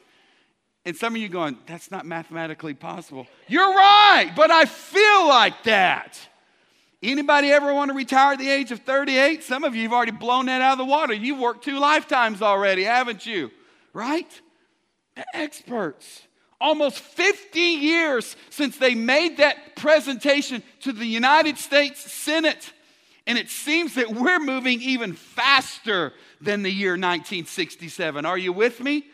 And 0.84 0.96
some 0.96 1.14
of 1.14 1.22
you 1.22 1.28
going, 1.28 1.56
that's 1.66 1.92
not 1.92 2.04
mathematically 2.04 2.74
possible. 2.74 3.28
You're 3.46 3.72
right, 3.72 4.32
but 4.34 4.50
I 4.50 4.64
feel 4.64 5.28
like 5.28 5.62
that. 5.62 6.18
Anybody 7.00 7.52
ever 7.52 7.72
want 7.72 7.90
to 7.90 7.96
retire 7.96 8.32
at 8.32 8.40
the 8.40 8.50
age 8.50 8.72
of 8.72 8.80
38? 8.80 9.44
Some 9.44 9.62
of 9.62 9.76
you 9.76 9.84
have 9.84 9.92
already 9.92 10.10
blown 10.10 10.46
that 10.46 10.60
out 10.60 10.72
of 10.72 10.78
the 10.78 10.84
water. 10.84 11.14
You've 11.14 11.38
worked 11.38 11.62
two 11.62 11.78
lifetimes 11.78 12.42
already, 12.42 12.82
haven't 12.82 13.24
you? 13.24 13.52
Right? 13.92 14.28
The 15.14 15.24
experts. 15.36 16.22
Almost 16.60 16.98
50 16.98 17.60
years 17.60 18.36
since 18.50 18.78
they 18.78 18.94
made 18.94 19.36
that 19.36 19.76
presentation 19.76 20.62
to 20.80 20.92
the 20.92 21.06
United 21.06 21.56
States 21.58 22.00
Senate. 22.00 22.72
And 23.26 23.38
it 23.38 23.48
seems 23.48 23.94
that 23.94 24.10
we're 24.10 24.40
moving 24.40 24.80
even 24.80 25.12
faster 25.12 26.12
than 26.40 26.62
the 26.62 26.70
year 26.70 26.92
1967. 26.92 28.24
Are 28.24 28.38
you 28.38 28.52
with 28.52 28.80
me? 28.80 29.04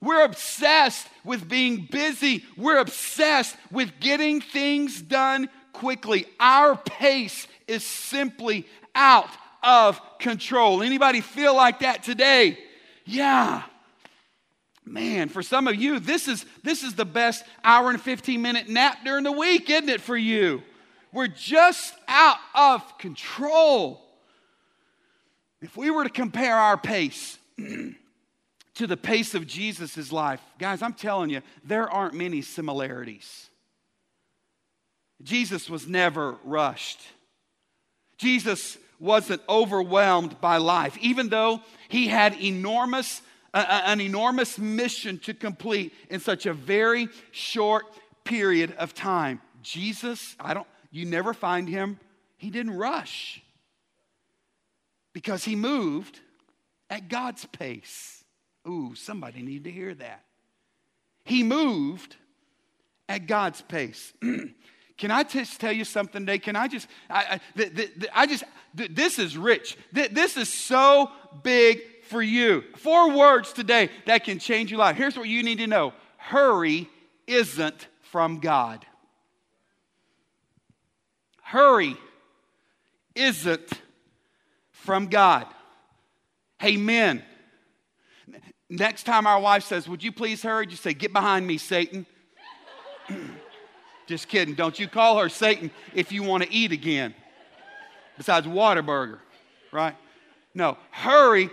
We're 0.00 0.24
obsessed 0.24 1.06
with 1.24 1.48
being 1.48 1.88
busy. 1.90 2.44
We're 2.56 2.78
obsessed 2.78 3.56
with 3.70 3.98
getting 3.98 4.40
things 4.40 5.00
done 5.00 5.48
quickly. 5.72 6.26
Our 6.38 6.76
pace 6.76 7.46
is 7.66 7.84
simply 7.84 8.66
out 8.94 9.30
of 9.62 10.00
control. 10.18 10.82
Anybody 10.82 11.20
feel 11.20 11.54
like 11.54 11.80
that 11.80 12.02
today? 12.02 12.58
Yeah. 13.04 13.62
Man, 14.86 15.28
for 15.28 15.42
some 15.42 15.66
of 15.66 15.74
you, 15.74 15.98
this 15.98 16.28
is, 16.28 16.46
this 16.62 16.84
is 16.84 16.94
the 16.94 17.04
best 17.04 17.44
hour 17.64 17.90
and 17.90 18.00
15 18.00 18.40
minute 18.40 18.68
nap 18.68 18.98
during 19.04 19.24
the 19.24 19.32
week, 19.32 19.68
isn't 19.68 19.88
it, 19.88 20.00
for 20.00 20.16
you? 20.16 20.62
We're 21.12 21.26
just 21.26 21.92
out 22.06 22.38
of 22.54 22.96
control. 22.98 24.00
If 25.60 25.76
we 25.76 25.90
were 25.90 26.04
to 26.04 26.10
compare 26.10 26.54
our 26.56 26.76
pace 26.76 27.36
to 27.58 28.86
the 28.86 28.96
pace 28.96 29.34
of 29.34 29.46
Jesus' 29.46 30.12
life, 30.12 30.40
guys, 30.58 30.82
I'm 30.82 30.92
telling 30.92 31.30
you, 31.30 31.42
there 31.64 31.90
aren't 31.90 32.14
many 32.14 32.40
similarities. 32.42 33.48
Jesus 35.22 35.68
was 35.68 35.88
never 35.88 36.36
rushed. 36.44 37.00
Jesus 38.18 38.78
wasn't 39.00 39.42
overwhelmed 39.48 40.40
by 40.40 40.58
life, 40.58 40.96
even 41.00 41.28
though 41.28 41.60
he 41.88 42.06
had 42.08 42.40
enormous, 42.40 43.22
uh, 43.54 43.82
an 43.84 44.00
enormous 44.00 44.58
mission 44.58 45.18
to 45.20 45.34
complete 45.34 45.92
in 46.10 46.20
such 46.20 46.46
a 46.46 46.52
very 46.52 47.08
short 47.30 47.84
period 48.24 48.74
of 48.78 48.94
time. 48.94 49.40
Jesus, 49.62 50.36
I 50.38 50.54
don't, 50.54 50.66
you 50.90 51.04
never 51.04 51.32
find 51.34 51.68
him, 51.68 51.98
he 52.36 52.50
didn't 52.50 52.76
rush 52.76 53.42
because 55.12 55.44
he 55.44 55.56
moved 55.56 56.20
at 56.90 57.08
God's 57.08 57.46
pace. 57.46 58.24
Ooh, 58.68 58.94
somebody 58.94 59.42
need 59.42 59.64
to 59.64 59.70
hear 59.70 59.94
that. 59.94 60.24
He 61.24 61.42
moved 61.42 62.16
at 63.08 63.26
God's 63.26 63.62
pace. 63.62 64.12
Can 64.98 65.10
I 65.10 65.24
just 65.24 65.60
tell 65.60 65.72
you 65.72 65.84
something 65.84 66.22
today? 66.22 66.38
Can 66.38 66.56
I 66.56 66.68
just, 66.68 66.88
I, 67.10 67.40
I, 67.58 67.88
I 68.14 68.26
just, 68.26 68.44
this 68.74 69.18
is 69.18 69.36
rich. 69.36 69.76
This 69.92 70.36
is 70.36 70.50
so 70.50 71.10
big 71.42 71.80
for 72.06 72.22
you. 72.22 72.64
Four 72.76 73.16
words 73.16 73.52
today 73.52 73.90
that 74.06 74.24
can 74.24 74.38
change 74.38 74.70
your 74.70 74.78
life. 74.80 74.96
Here's 74.96 75.16
what 75.16 75.28
you 75.28 75.42
need 75.42 75.58
to 75.58 75.66
know 75.66 75.92
hurry 76.16 76.88
isn't 77.26 77.88
from 78.02 78.40
God. 78.40 78.84
Hurry 81.42 81.96
isn't 83.14 83.70
from 84.70 85.06
God. 85.06 85.46
Hey, 86.58 86.76
men, 86.76 87.22
next 88.68 89.04
time 89.04 89.26
our 89.26 89.40
wife 89.40 89.64
says, 89.64 89.88
Would 89.88 90.02
you 90.02 90.12
please 90.12 90.42
hurry? 90.42 90.66
Just 90.66 90.82
say, 90.82 90.94
Get 90.94 91.12
behind 91.12 91.46
me, 91.46 91.58
Satan. 91.58 92.06
Just 94.06 94.28
kidding. 94.28 94.54
Don't 94.54 94.78
you 94.78 94.86
call 94.86 95.18
her 95.18 95.28
Satan 95.28 95.70
if 95.94 96.12
you 96.12 96.22
want 96.22 96.44
to 96.44 96.52
eat 96.52 96.72
again. 96.72 97.14
Besides 98.16 98.46
Whataburger, 98.46 99.18
right? 99.72 99.96
No, 100.56 100.78
hurry 100.90 101.50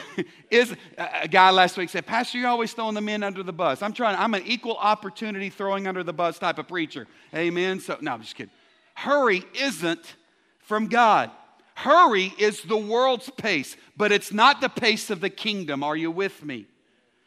is 0.50 0.74
a 0.96 1.28
guy 1.28 1.50
last 1.50 1.76
week 1.76 1.90
said, 1.90 2.06
Pastor, 2.06 2.38
you're 2.38 2.48
always 2.48 2.72
throwing 2.72 2.94
the 2.94 3.02
men 3.02 3.22
under 3.22 3.42
the 3.42 3.52
bus. 3.52 3.82
I'm 3.82 3.92
trying, 3.92 4.16
I'm 4.16 4.32
an 4.32 4.44
equal 4.46 4.76
opportunity 4.78 5.50
throwing 5.50 5.86
under 5.86 6.02
the 6.02 6.14
bus 6.14 6.38
type 6.38 6.58
of 6.58 6.66
preacher. 6.66 7.06
Amen. 7.34 7.80
So 7.80 7.98
no, 8.00 8.12
I'm 8.12 8.22
just 8.22 8.34
kidding. 8.34 8.52
Hurry 8.94 9.44
isn't 9.60 10.16
from 10.60 10.88
God. 10.88 11.30
Hurry 11.74 12.32
is 12.38 12.62
the 12.62 12.78
world's 12.78 13.28
pace, 13.28 13.76
but 13.94 14.10
it's 14.10 14.32
not 14.32 14.62
the 14.62 14.70
pace 14.70 15.10
of 15.10 15.20
the 15.20 15.28
kingdom. 15.28 15.84
Are 15.84 15.94
you 15.94 16.10
with 16.10 16.42
me? 16.42 16.64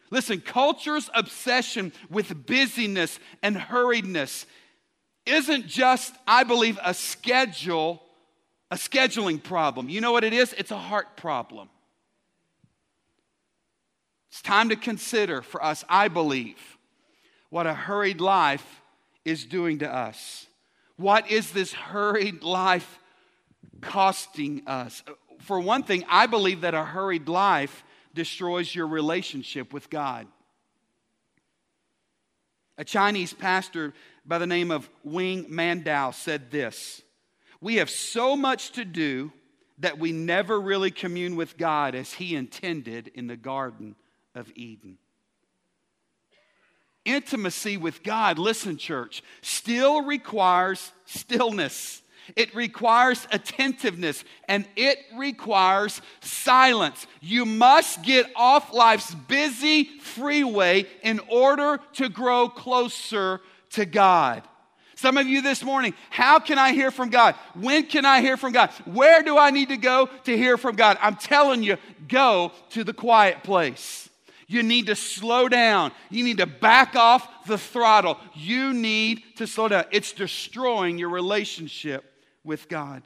Listen, 0.09 0.41
culture's 0.41 1.12
obsession 1.13 1.93
with 2.09 2.48
busyness 2.48 3.19
and 3.43 3.55
hurriedness 3.55 4.48
isn't 5.27 5.67
just, 5.67 6.15
I 6.25 6.43
believe, 6.43 6.79
a 6.83 6.95
schedule, 6.95 8.01
a 8.72 8.76
scheduling 8.76 9.42
problem. 9.42 9.90
You 9.90 10.02
know 10.02 10.12
what 10.12 10.24
it 10.24 10.34
is? 10.34 10.54
It's 10.58 10.72
a 10.72 10.78
heart 10.78 11.18
problem. 11.18 11.70
It's 14.30 14.42
time 14.42 14.70
to 14.70 14.76
consider 14.76 15.42
for 15.42 15.64
us, 15.64 15.84
I 15.90 16.08
believe, 16.08 16.78
what 17.50 17.66
a 17.66 17.74
hurried 17.74 18.22
life 18.22 18.82
is 19.26 19.46
doing 19.46 19.80
to 19.80 19.92
us. 19.92 20.46
What 20.98 21.32
is 21.32 21.52
this 21.52 21.74
hurried 21.74 22.44
life 22.44 23.00
costing 23.82 24.64
us? 24.68 25.04
For 25.40 25.60
one 25.60 25.84
thing, 25.84 26.04
I 26.08 26.28
believe 26.28 26.62
that 26.62 26.76
a 26.76 26.84
hurried 26.84 27.28
life 27.28 27.84
destroys 28.14 28.74
your 28.74 28.88
relationship 28.88 29.74
with 29.74 29.90
God. 29.90 30.28
A 32.78 32.84
Chinese 32.84 33.34
pastor 33.34 33.94
by 34.26 34.38
the 34.38 34.48
name 34.48 34.72
of 34.72 34.90
Wing 35.04 35.46
Mandao 35.46 36.14
said 36.14 36.52
this 36.52 37.02
We 37.62 37.75
have 37.75 37.89
so 37.89 38.36
much 38.36 38.72
to 38.74 38.86
do 38.86 39.32
that 39.80 39.98
we 39.98 40.12
never 40.12 40.60
really 40.60 40.92
commune 40.92 41.36
with 41.36 41.58
God 41.58 41.96
as 41.96 42.13
He 42.13 42.36
intended 42.36 43.12
in 43.13 43.28
the 43.28 43.38
Garden 43.38 43.96
of 44.36 44.51
Eden. 44.56 44.98
Intimacy 47.06 47.78
with 47.78 48.04
God, 48.04 48.38
listen, 48.38 48.78
church, 48.78 49.24
still 49.42 50.04
requires 50.04 50.92
stillness. 51.06 52.01
It 52.36 52.54
requires 52.54 53.25
attentiveness 53.32 54.24
and 54.48 54.68
it 54.75 55.00
requires 55.18 56.01
silence. 56.20 57.08
You 57.22 57.46
must 57.46 58.04
get 58.04 58.28
off 58.36 58.74
life's 58.74 59.16
busy 59.16 59.86
freeway 59.86 60.86
in 61.01 61.20
order 61.30 61.80
to 61.94 62.10
grow 62.10 62.50
closer 62.50 63.42
to 63.72 63.86
God. 63.86 64.44
Some 65.00 65.15
of 65.15 65.27
you 65.27 65.41
this 65.41 65.63
morning, 65.63 65.94
how 66.10 66.39
can 66.39 66.60
I 66.60 66.74
hear 66.74 66.91
from 66.91 67.10
God? 67.10 67.36
When 67.56 67.86
can 67.86 68.03
I 68.03 68.20
hear 68.20 68.36
from 68.36 68.51
God? 68.51 68.70
Where 68.84 69.24
do 69.24 69.38
I 69.38 69.50
need 69.50 69.70
to 69.70 69.77
go 69.77 70.10
to 70.25 70.38
hear 70.38 70.58
from 70.58 70.75
God? 70.75 70.98
I'm 71.00 71.15
telling 71.15 71.63
you, 71.63 71.77
go 72.10 72.51
to 72.72 72.84
the 72.84 72.91
quiet 72.91 73.41
place. 73.41 74.10
You 74.48 74.62
need 74.62 74.88
to 74.88 74.98
slow 74.98 75.48
down. 75.48 75.94
You 76.10 76.25
need 76.25 76.39
to 76.39 76.46
back 76.46 76.98
off 76.98 77.46
the 77.46 77.58
throttle. 77.58 78.18
You 78.34 78.74
need 78.74 79.24
to 79.38 79.48
slow 79.48 79.70
down. 79.70 79.86
It's 79.91 80.12
destroying 80.12 80.98
your 80.98 81.12
relationship 81.12 82.03
with 82.44 82.68
God. 82.68 83.01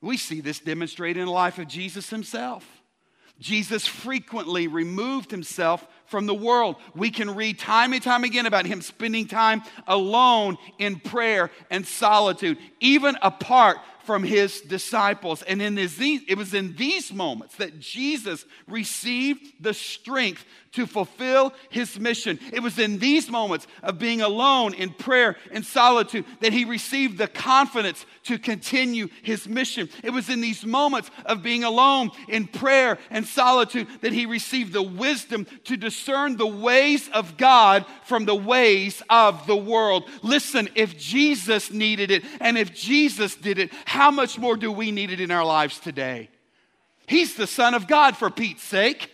We 0.00 0.16
see 0.16 0.40
this 0.40 0.60
demonstrated 0.60 1.16
in 1.16 1.26
the 1.26 1.32
life 1.32 1.58
of 1.58 1.66
Jesus 1.66 2.10
himself. 2.10 2.64
Jesus 3.40 3.88
frequently 3.88 4.68
removed 4.68 5.32
himself 5.32 5.84
from 6.10 6.26
the 6.26 6.34
world. 6.34 6.76
We 6.94 7.10
can 7.10 7.34
read 7.34 7.58
time 7.58 7.92
and 7.92 8.02
time 8.02 8.24
again 8.24 8.44
about 8.44 8.66
him 8.66 8.82
spending 8.82 9.26
time 9.26 9.62
alone 9.86 10.58
in 10.78 10.98
prayer 10.98 11.50
and 11.70 11.86
solitude, 11.86 12.58
even 12.80 13.16
apart 13.22 13.78
from 14.04 14.24
his 14.24 14.60
disciples. 14.62 15.42
And 15.42 15.62
in 15.62 15.76
this, 15.76 15.96
it 16.00 16.36
was 16.36 16.52
in 16.52 16.74
these 16.74 17.12
moments 17.12 17.56
that 17.56 17.78
Jesus 17.78 18.44
received 18.66 19.40
the 19.60 19.72
strength 19.72 20.44
to 20.72 20.86
fulfill 20.86 21.52
his 21.68 21.98
mission. 21.98 22.38
It 22.52 22.60
was 22.60 22.78
in 22.78 22.98
these 22.98 23.28
moments 23.28 23.66
of 23.82 23.98
being 23.98 24.20
alone 24.20 24.74
in 24.74 24.90
prayer 24.90 25.36
and 25.50 25.64
solitude 25.64 26.24
that 26.40 26.52
he 26.52 26.64
received 26.64 27.18
the 27.18 27.26
confidence 27.26 28.06
to 28.24 28.38
continue 28.38 29.08
his 29.22 29.48
mission. 29.48 29.88
It 30.04 30.10
was 30.10 30.28
in 30.28 30.40
these 30.40 30.64
moments 30.64 31.10
of 31.26 31.42
being 31.42 31.64
alone 31.64 32.10
in 32.28 32.46
prayer 32.46 32.98
and 33.10 33.26
solitude 33.26 33.88
that 34.00 34.12
he 34.12 34.26
received 34.26 34.72
the 34.72 34.82
wisdom 34.82 35.46
to 35.64 35.76
discern 35.76 36.36
the 36.36 36.46
ways 36.46 37.08
of 37.12 37.36
God 37.36 37.84
from 38.04 38.24
the 38.24 38.34
ways 38.34 39.02
of 39.10 39.46
the 39.46 39.56
world. 39.56 40.08
Listen, 40.22 40.68
if 40.74 40.96
Jesus 40.96 41.72
needed 41.72 42.10
it 42.10 42.24
and 42.40 42.56
if 42.56 42.72
Jesus 42.74 43.34
did 43.34 43.58
it, 43.58 43.72
how 43.84 44.10
much 44.10 44.38
more 44.38 44.56
do 44.56 44.70
we 44.70 44.92
need 44.92 45.10
it 45.10 45.20
in 45.20 45.30
our 45.30 45.44
lives 45.44 45.80
today? 45.80 46.30
He's 47.08 47.34
the 47.34 47.48
Son 47.48 47.74
of 47.74 47.88
God, 47.88 48.16
for 48.16 48.30
Pete's 48.30 48.62
sake, 48.62 49.10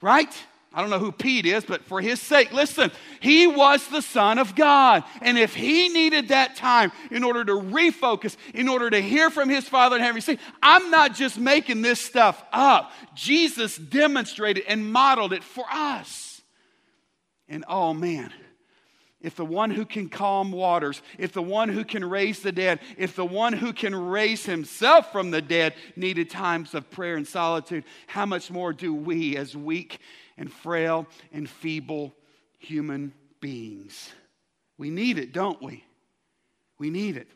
right? 0.00 0.34
I 0.74 0.80
don't 0.80 0.90
know 0.90 0.98
who 0.98 1.12
Pete 1.12 1.44
is, 1.44 1.64
but 1.64 1.84
for 1.84 2.00
his 2.00 2.20
sake, 2.20 2.52
listen, 2.52 2.90
he 3.20 3.46
was 3.46 3.86
the 3.88 4.00
Son 4.00 4.38
of 4.38 4.54
God. 4.54 5.04
And 5.20 5.36
if 5.36 5.54
he 5.54 5.90
needed 5.90 6.28
that 6.28 6.56
time 6.56 6.92
in 7.10 7.24
order 7.24 7.44
to 7.44 7.52
refocus, 7.52 8.36
in 8.54 8.68
order 8.68 8.88
to 8.88 9.00
hear 9.00 9.28
from 9.28 9.50
his 9.50 9.68
Father 9.68 9.96
in 9.96 10.02
heaven, 10.02 10.16
you 10.16 10.22
see, 10.22 10.38
I'm 10.62 10.90
not 10.90 11.14
just 11.14 11.38
making 11.38 11.82
this 11.82 12.00
stuff 12.00 12.42
up. 12.52 12.92
Jesus 13.14 13.76
demonstrated 13.76 14.64
and 14.66 14.90
modeled 14.90 15.34
it 15.34 15.44
for 15.44 15.64
us. 15.70 16.40
And 17.48 17.64
oh 17.68 17.92
man, 17.92 18.32
if 19.20 19.36
the 19.36 19.44
one 19.44 19.70
who 19.70 19.84
can 19.84 20.08
calm 20.08 20.52
waters, 20.52 21.02
if 21.18 21.32
the 21.32 21.42
one 21.42 21.68
who 21.68 21.84
can 21.84 22.04
raise 22.04 22.40
the 22.40 22.50
dead, 22.50 22.80
if 22.96 23.14
the 23.14 23.26
one 23.26 23.52
who 23.52 23.74
can 23.74 23.94
raise 23.94 24.46
himself 24.46 25.12
from 25.12 25.30
the 25.30 25.42
dead 25.42 25.74
needed 25.96 26.30
times 26.30 26.74
of 26.74 26.90
prayer 26.90 27.16
and 27.16 27.28
solitude, 27.28 27.84
how 28.06 28.24
much 28.24 28.50
more 28.50 28.72
do 28.72 28.94
we, 28.94 29.36
as 29.36 29.54
weak 29.54 30.00
and 30.36 30.52
frail 30.52 31.06
and 31.32 31.48
feeble 31.48 32.14
human 32.58 33.12
beings? 33.40 34.10
We 34.78 34.90
need 34.90 35.18
it, 35.18 35.32
don't 35.32 35.62
we? 35.62 35.84
We 36.78 36.90
need 36.90 37.16
it. 37.16 37.28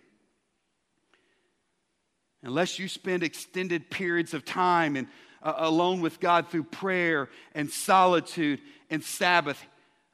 Unless 2.43 2.79
you 2.79 2.89
spend 2.89 3.23
extended 3.23 3.91
periods 3.91 4.35
of 4.35 4.45
time 4.45 4.97
and 4.97 5.09
uh, 5.43 5.55
alone 5.57 6.01
with 6.01 6.21
God 6.21 6.49
through 6.49 6.65
prayer 6.65 7.29
and 7.55 7.71
solitude 7.71 8.61
and 8.91 9.03
Sabbath, 9.03 9.61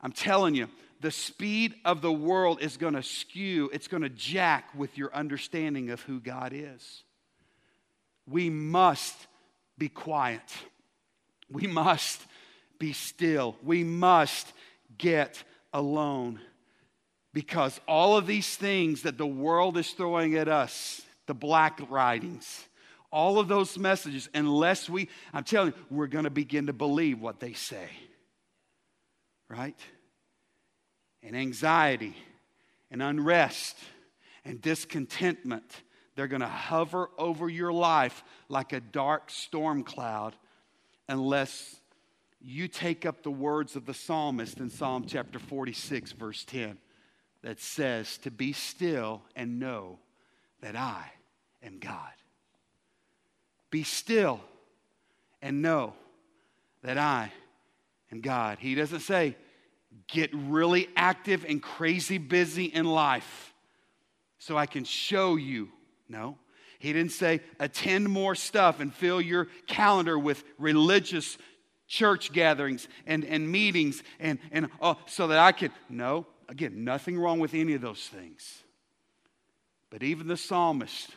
I'm 0.00 0.12
telling 0.12 0.54
you, 0.54 0.68
the 1.00 1.10
speed 1.10 1.74
of 1.84 2.00
the 2.00 2.12
world 2.12 2.62
is 2.62 2.76
going 2.76 2.94
to 2.94 3.02
skew, 3.02 3.68
it's 3.72 3.88
going 3.88 4.02
to 4.02 4.08
jack 4.08 4.68
with 4.74 4.96
your 4.96 5.14
understanding 5.14 5.90
of 5.90 6.00
who 6.02 6.20
God 6.20 6.52
is. 6.54 7.02
We 8.26 8.50
must 8.50 9.16
be 9.76 9.88
quiet. 9.88 10.42
We 11.50 11.66
must 11.66 12.22
be 12.82 12.92
still. 12.92 13.56
We 13.62 13.84
must 13.84 14.52
get 14.98 15.42
alone 15.72 16.40
because 17.32 17.80
all 17.86 18.16
of 18.16 18.26
these 18.26 18.56
things 18.56 19.02
that 19.02 19.16
the 19.16 19.26
world 19.26 19.78
is 19.78 19.90
throwing 19.92 20.34
at 20.34 20.48
us, 20.48 21.00
the 21.26 21.34
black 21.34 21.80
writings, 21.88 22.64
all 23.12 23.38
of 23.38 23.46
those 23.46 23.78
messages, 23.78 24.28
unless 24.34 24.90
we, 24.90 25.08
I'm 25.32 25.44
telling 25.44 25.68
you, 25.68 25.78
we're 25.90 26.08
going 26.08 26.24
to 26.24 26.30
begin 26.30 26.66
to 26.66 26.72
believe 26.72 27.20
what 27.20 27.38
they 27.38 27.52
say. 27.52 27.88
Right? 29.48 29.78
and 31.22 31.36
anxiety 31.36 32.16
and 32.90 33.02
unrest 33.02 33.78
and 34.44 34.60
discontentment. 34.60 35.70
They're 36.16 36.26
going 36.26 36.40
to 36.40 36.48
hover 36.48 37.10
over 37.16 37.48
your 37.48 37.72
life 37.72 38.24
like 38.48 38.72
a 38.72 38.80
dark 38.80 39.30
storm 39.30 39.84
cloud 39.84 40.34
unless 41.08 41.76
you 42.44 42.68
take 42.68 43.06
up 43.06 43.22
the 43.22 43.30
words 43.30 43.76
of 43.76 43.86
the 43.86 43.94
psalmist 43.94 44.58
in 44.58 44.68
Psalm 44.68 45.04
chapter 45.06 45.38
46, 45.38 46.12
verse 46.12 46.44
10, 46.44 46.76
that 47.42 47.60
says, 47.60 48.18
To 48.18 48.30
be 48.30 48.52
still 48.52 49.22
and 49.36 49.58
know 49.58 49.98
that 50.60 50.76
I 50.76 51.10
am 51.62 51.78
God. 51.78 52.10
Be 53.70 53.84
still 53.84 54.40
and 55.40 55.62
know 55.62 55.94
that 56.82 56.98
I 56.98 57.32
am 58.10 58.20
God. 58.20 58.58
He 58.58 58.74
doesn't 58.74 59.00
say, 59.00 59.36
Get 60.08 60.30
really 60.34 60.88
active 60.96 61.44
and 61.48 61.62
crazy 61.62 62.18
busy 62.18 62.64
in 62.64 62.86
life 62.86 63.52
so 64.38 64.56
I 64.56 64.66
can 64.66 64.84
show 64.84 65.36
you. 65.36 65.68
No. 66.08 66.38
He 66.78 66.92
didn't 66.92 67.12
say, 67.12 67.40
attend 67.60 68.08
more 68.08 68.34
stuff 68.34 68.80
and 68.80 68.92
fill 68.92 69.20
your 69.20 69.46
calendar 69.68 70.18
with 70.18 70.42
religious 70.58 71.38
church 71.92 72.32
gatherings 72.32 72.88
and, 73.06 73.22
and 73.22 73.52
meetings 73.52 74.02
and, 74.18 74.38
and 74.50 74.70
oh, 74.80 74.96
so 75.06 75.26
that 75.26 75.38
I 75.38 75.52
could. 75.52 75.72
No, 75.90 76.26
again, 76.48 76.84
nothing 76.84 77.18
wrong 77.18 77.38
with 77.38 77.52
any 77.52 77.74
of 77.74 77.82
those 77.82 78.00
things. 78.00 78.62
But 79.90 80.02
even 80.02 80.26
the 80.26 80.38
psalmist, 80.38 81.10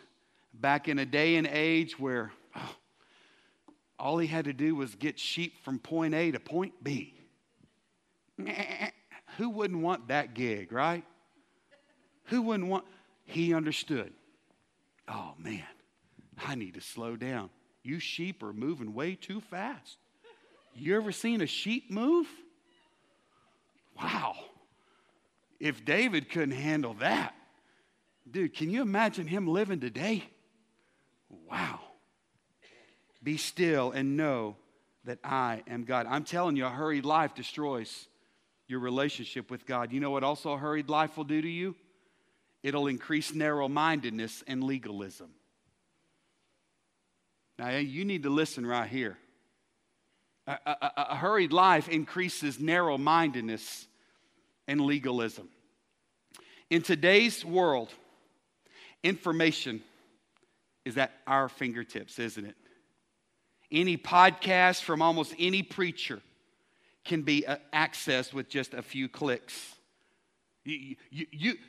back 0.54 0.90
in 0.90 1.00
a 1.00 1.06
day 1.06 1.38
and 1.38 1.48
age 1.48 1.98
where 1.98 2.34
oh, 2.58 2.76
all 3.98 4.18
he 4.18 4.28
had 4.28 4.46
to 4.46 4.54
do 4.54 4.76
was 4.76 4.96
get 4.96 5.18
sheep 5.18 5.64
from 5.64 5.80
point 5.80 6.14
A 6.14 6.32
to 6.32 6.42
point 6.42 6.74
B. 6.84 7.14
Who 9.38 9.50
wouldn't 9.50 9.82
want 9.82 10.10
that 10.10 10.34
gig, 10.34 10.74
right? 10.74 11.06
Who 12.26 12.42
wouldn't 12.42 12.68
want? 12.68 12.84
He 13.24 13.54
understood. 13.54 14.12
Oh 15.08 15.36
man, 15.40 15.64
I 16.46 16.56
need 16.56 16.74
to 16.74 16.82
slow 16.82 17.16
down. 17.16 17.50
You 17.82 18.00
sheep 18.00 18.44
are 18.44 18.52
moving 18.52 18.94
way 18.94 19.16
too 19.16 19.40
fast. 19.40 20.00
You 20.76 20.98
ever 20.98 21.14
seen 21.14 21.42
a 21.42 21.48
sheep 21.48 21.90
move? 21.90 22.28
Wow. 23.98 24.36
If 25.60 25.86
David 25.86 26.30
couldn't 26.30 26.52
handle 26.52 26.96
that, 26.96 27.34
dude, 28.30 28.54
can 28.54 28.70
you 28.70 28.82
imagine 28.82 29.26
him 29.26 29.48
living 29.48 29.80
today? 29.80 30.26
Wow. 31.50 31.80
Be 33.24 33.38
still 33.38 33.92
and 33.92 34.18
know 34.18 34.58
that 35.06 35.20
I 35.24 35.64
am 35.68 35.86
God. 35.86 36.08
I'm 36.10 36.26
telling 36.26 36.58
you, 36.58 36.66
a 36.66 36.70
hurried 36.70 37.06
life 37.06 37.34
destroys 37.34 38.08
your 38.68 38.80
relationship 38.80 39.50
with 39.50 39.66
God. 39.66 39.94
You 39.94 40.02
know 40.02 40.12
what 40.12 40.24
also 40.24 40.52
a 40.54 40.58
hurried 40.58 40.90
life 40.90 41.16
will 41.16 41.24
do 41.24 41.42
to 41.42 41.50
you? 41.50 41.76
It'll 42.64 42.88
increase 42.88 43.34
narrow 43.34 43.70
mindedness 43.70 44.44
and 44.46 44.64
legalism. 44.64 45.30
Now, 47.58 47.70
you 47.78 48.04
need 48.04 48.24
to 48.24 48.30
listen 48.30 48.66
right 48.66 48.90
here. 48.90 49.18
A, 50.48 50.52
a, 50.66 50.92
a 50.98 51.16
hurried 51.16 51.52
life 51.52 51.90
increases 51.90 52.60
narrow 52.60 52.98
mindedness 52.98 53.88
and 54.68 54.82
legalism. 54.82 55.50
In 56.70 56.82
today's 56.82 57.44
world, 57.44 57.90
information 59.04 59.82
is 60.84 60.98
at 60.98 61.12
our 61.26 61.50
fingertips, 61.50 62.20
isn't 62.20 62.46
it? 62.46 62.56
Any 63.72 63.98
podcast 63.98 64.84
from 64.84 65.02
almost 65.02 65.34
any 65.40 65.64
preacher 65.64 66.22
can 67.04 67.24
be 67.24 67.46
uh, 67.46 67.58
accessed 67.74 68.34
with 68.34 68.50
just 68.50 68.74
a 68.74 68.82
few 68.82 69.08
clicks. 69.08 69.76
You, 70.64 70.96
you, 71.12 71.26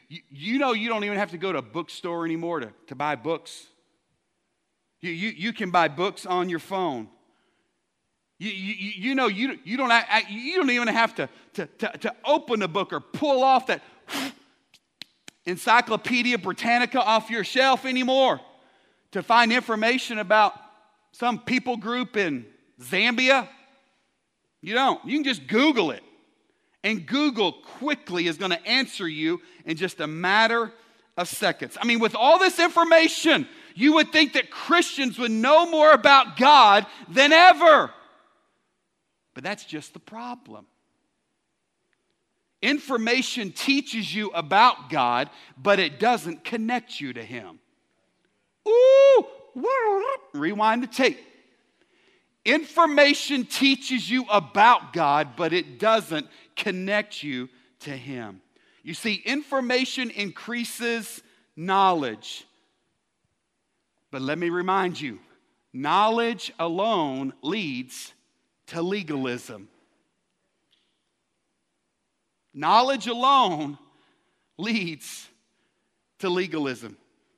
you, 0.09 0.21
you, 0.31 0.59
know 0.59 0.73
you 0.73 0.89
don't 0.89 1.05
even 1.05 1.19
have 1.19 1.33
to 1.33 1.39
go 1.39 1.53
to 1.53 1.59
a 1.59 1.63
bookstore 1.63 2.25
anymore 2.25 2.61
to, 2.61 2.73
to 2.87 2.95
buy 2.95 3.17
books. 3.17 3.67
You, 5.01 5.11
you, 5.11 5.29
you 5.29 5.53
can 5.53 5.71
buy 5.71 5.89
books 5.89 6.25
on 6.25 6.49
your 6.49 6.59
phone. 6.59 7.09
You, 8.39 8.51
you, 8.51 8.93
you 8.97 9.15
know, 9.15 9.29
you, 9.29 9.59
you, 9.65 9.77
don't, 9.77 9.93
you 10.29 10.57
don't 10.57 10.71
even 10.71 10.89
have 10.89 11.15
to, 11.15 11.29
to, 11.55 11.67
to, 11.67 11.99
to 11.99 12.15
open 12.25 12.63
a 12.63 12.69
book 12.69 12.93
or 12.93 13.01
pull 13.01 13.43
off 13.43 13.69
that 13.69 13.83
Encyclopedia 15.47 16.37
Britannica 16.37 17.01
off 17.01 17.31
your 17.31 17.45
shelf 17.45 17.87
anymore 17.87 18.41
to 19.13 19.23
find 19.23 19.53
information 19.53 20.19
about 20.19 20.53
some 21.13 21.39
people 21.39 21.77
group 21.79 22.17
in 22.17 22.45
Zambia. 22.81 23.49
You 24.61 24.75
don't. 24.75 25.03
You 25.07 25.17
can 25.17 25.25
just 25.25 25.47
Google 25.47 25.93
it. 25.93 26.03
And 26.85 27.07
Google 27.07 27.53
quickly 27.53 28.27
is 28.27 28.37
going 28.37 28.51
to 28.51 28.67
answer 28.67 29.09
you 29.09 29.41
in 29.65 29.77
just 29.77 30.01
a 30.01 30.07
matter 30.07 30.73
of 31.17 31.29
seconds. 31.29 31.79
I 31.81 31.87
mean, 31.87 32.01
with 32.01 32.15
all 32.15 32.39
this 32.39 32.59
information, 32.59 33.49
you 33.75 33.95
would 33.95 34.13
think 34.13 34.35
that 34.35 34.51
Christians 34.51 35.19
would 35.19 35.31
know 35.31 35.71
more 35.71 35.93
about 35.93 36.37
God 36.37 36.87
than 37.09 37.33
ever. 37.33 37.91
But 39.37 39.45
that's 39.45 39.67
just 39.67 39.93
the 39.93 39.99
problem. 39.99 40.65
Information 42.63 43.53
teaches 43.53 44.15
you 44.15 44.31
about 44.31 44.89
God, 44.89 45.29
but 45.63 45.79
it 45.79 46.01
doesn't 46.01 46.43
connect 46.43 47.03
you 47.03 47.13
to 47.13 47.23
Him. 47.23 47.59
Ooh, 48.67 49.27
rewind 50.33 50.83
the 50.83 50.87
tape. 50.87 51.19
Information 52.47 53.45
teaches 53.45 54.09
you 54.09 54.25
about 54.31 54.95
God, 54.95 55.37
but 55.37 55.53
it 55.53 55.79
doesn't 55.79 56.27
connect 56.57 57.23
you 57.23 57.51
to 57.81 57.91
Him. 57.91 58.41
You 58.83 58.95
see, 58.95 59.17
information 59.17 60.09
increases 60.09 61.23
knowledge. 61.57 62.47
But 64.11 64.23
let 64.23 64.39
me 64.39 64.49
remind 64.49 64.99
you 64.99 65.19
knowledge 65.75 66.55
alone 66.59 67.35
leads 67.43 68.15
to 68.69 68.83
legalism. 68.83 69.69
Knowledge 72.53 73.07
alone 73.07 73.79
leads 74.59 75.29
to 76.21 76.29
legalism. 76.29 76.97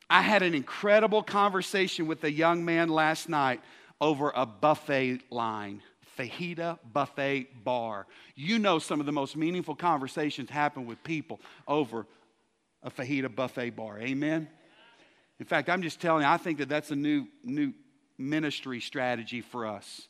I 0.08 0.22
had 0.22 0.42
an 0.42 0.54
incredible 0.54 1.22
conversation 1.22 2.06
with 2.06 2.24
a 2.24 2.32
young 2.32 2.64
man 2.64 2.88
last 2.88 3.28
night 3.28 3.60
over 4.00 4.32
a 4.34 4.46
buffet 4.46 5.20
line, 5.30 5.82
fajita 6.16 6.78
buffet 6.92 7.64
bar. 7.64 8.06
You 8.34 8.58
know, 8.58 8.78
some 8.78 9.00
of 9.00 9.06
the 9.06 9.12
most 9.12 9.36
meaningful 9.36 9.74
conversations 9.74 10.48
happen 10.48 10.86
with 10.86 11.02
people 11.02 11.40
over 11.66 12.06
a 12.82 12.90
fajita 12.90 13.34
buffet 13.34 13.70
bar. 13.70 13.98
Amen? 14.00 14.48
In 15.38 15.46
fact, 15.46 15.68
I'm 15.68 15.82
just 15.82 16.00
telling 16.00 16.22
you, 16.22 16.28
I 16.28 16.36
think 16.36 16.58
that 16.58 16.68
that's 16.68 16.90
a 16.90 16.96
new, 16.96 17.26
new 17.44 17.72
ministry 18.16 18.80
strategy 18.80 19.40
for 19.40 19.66
us. 19.66 20.07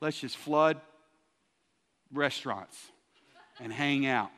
Let's 0.00 0.20
just 0.20 0.36
flood 0.36 0.80
restaurants 2.12 2.76
and 3.60 3.72
hang 3.72 4.06
out. 4.06 4.30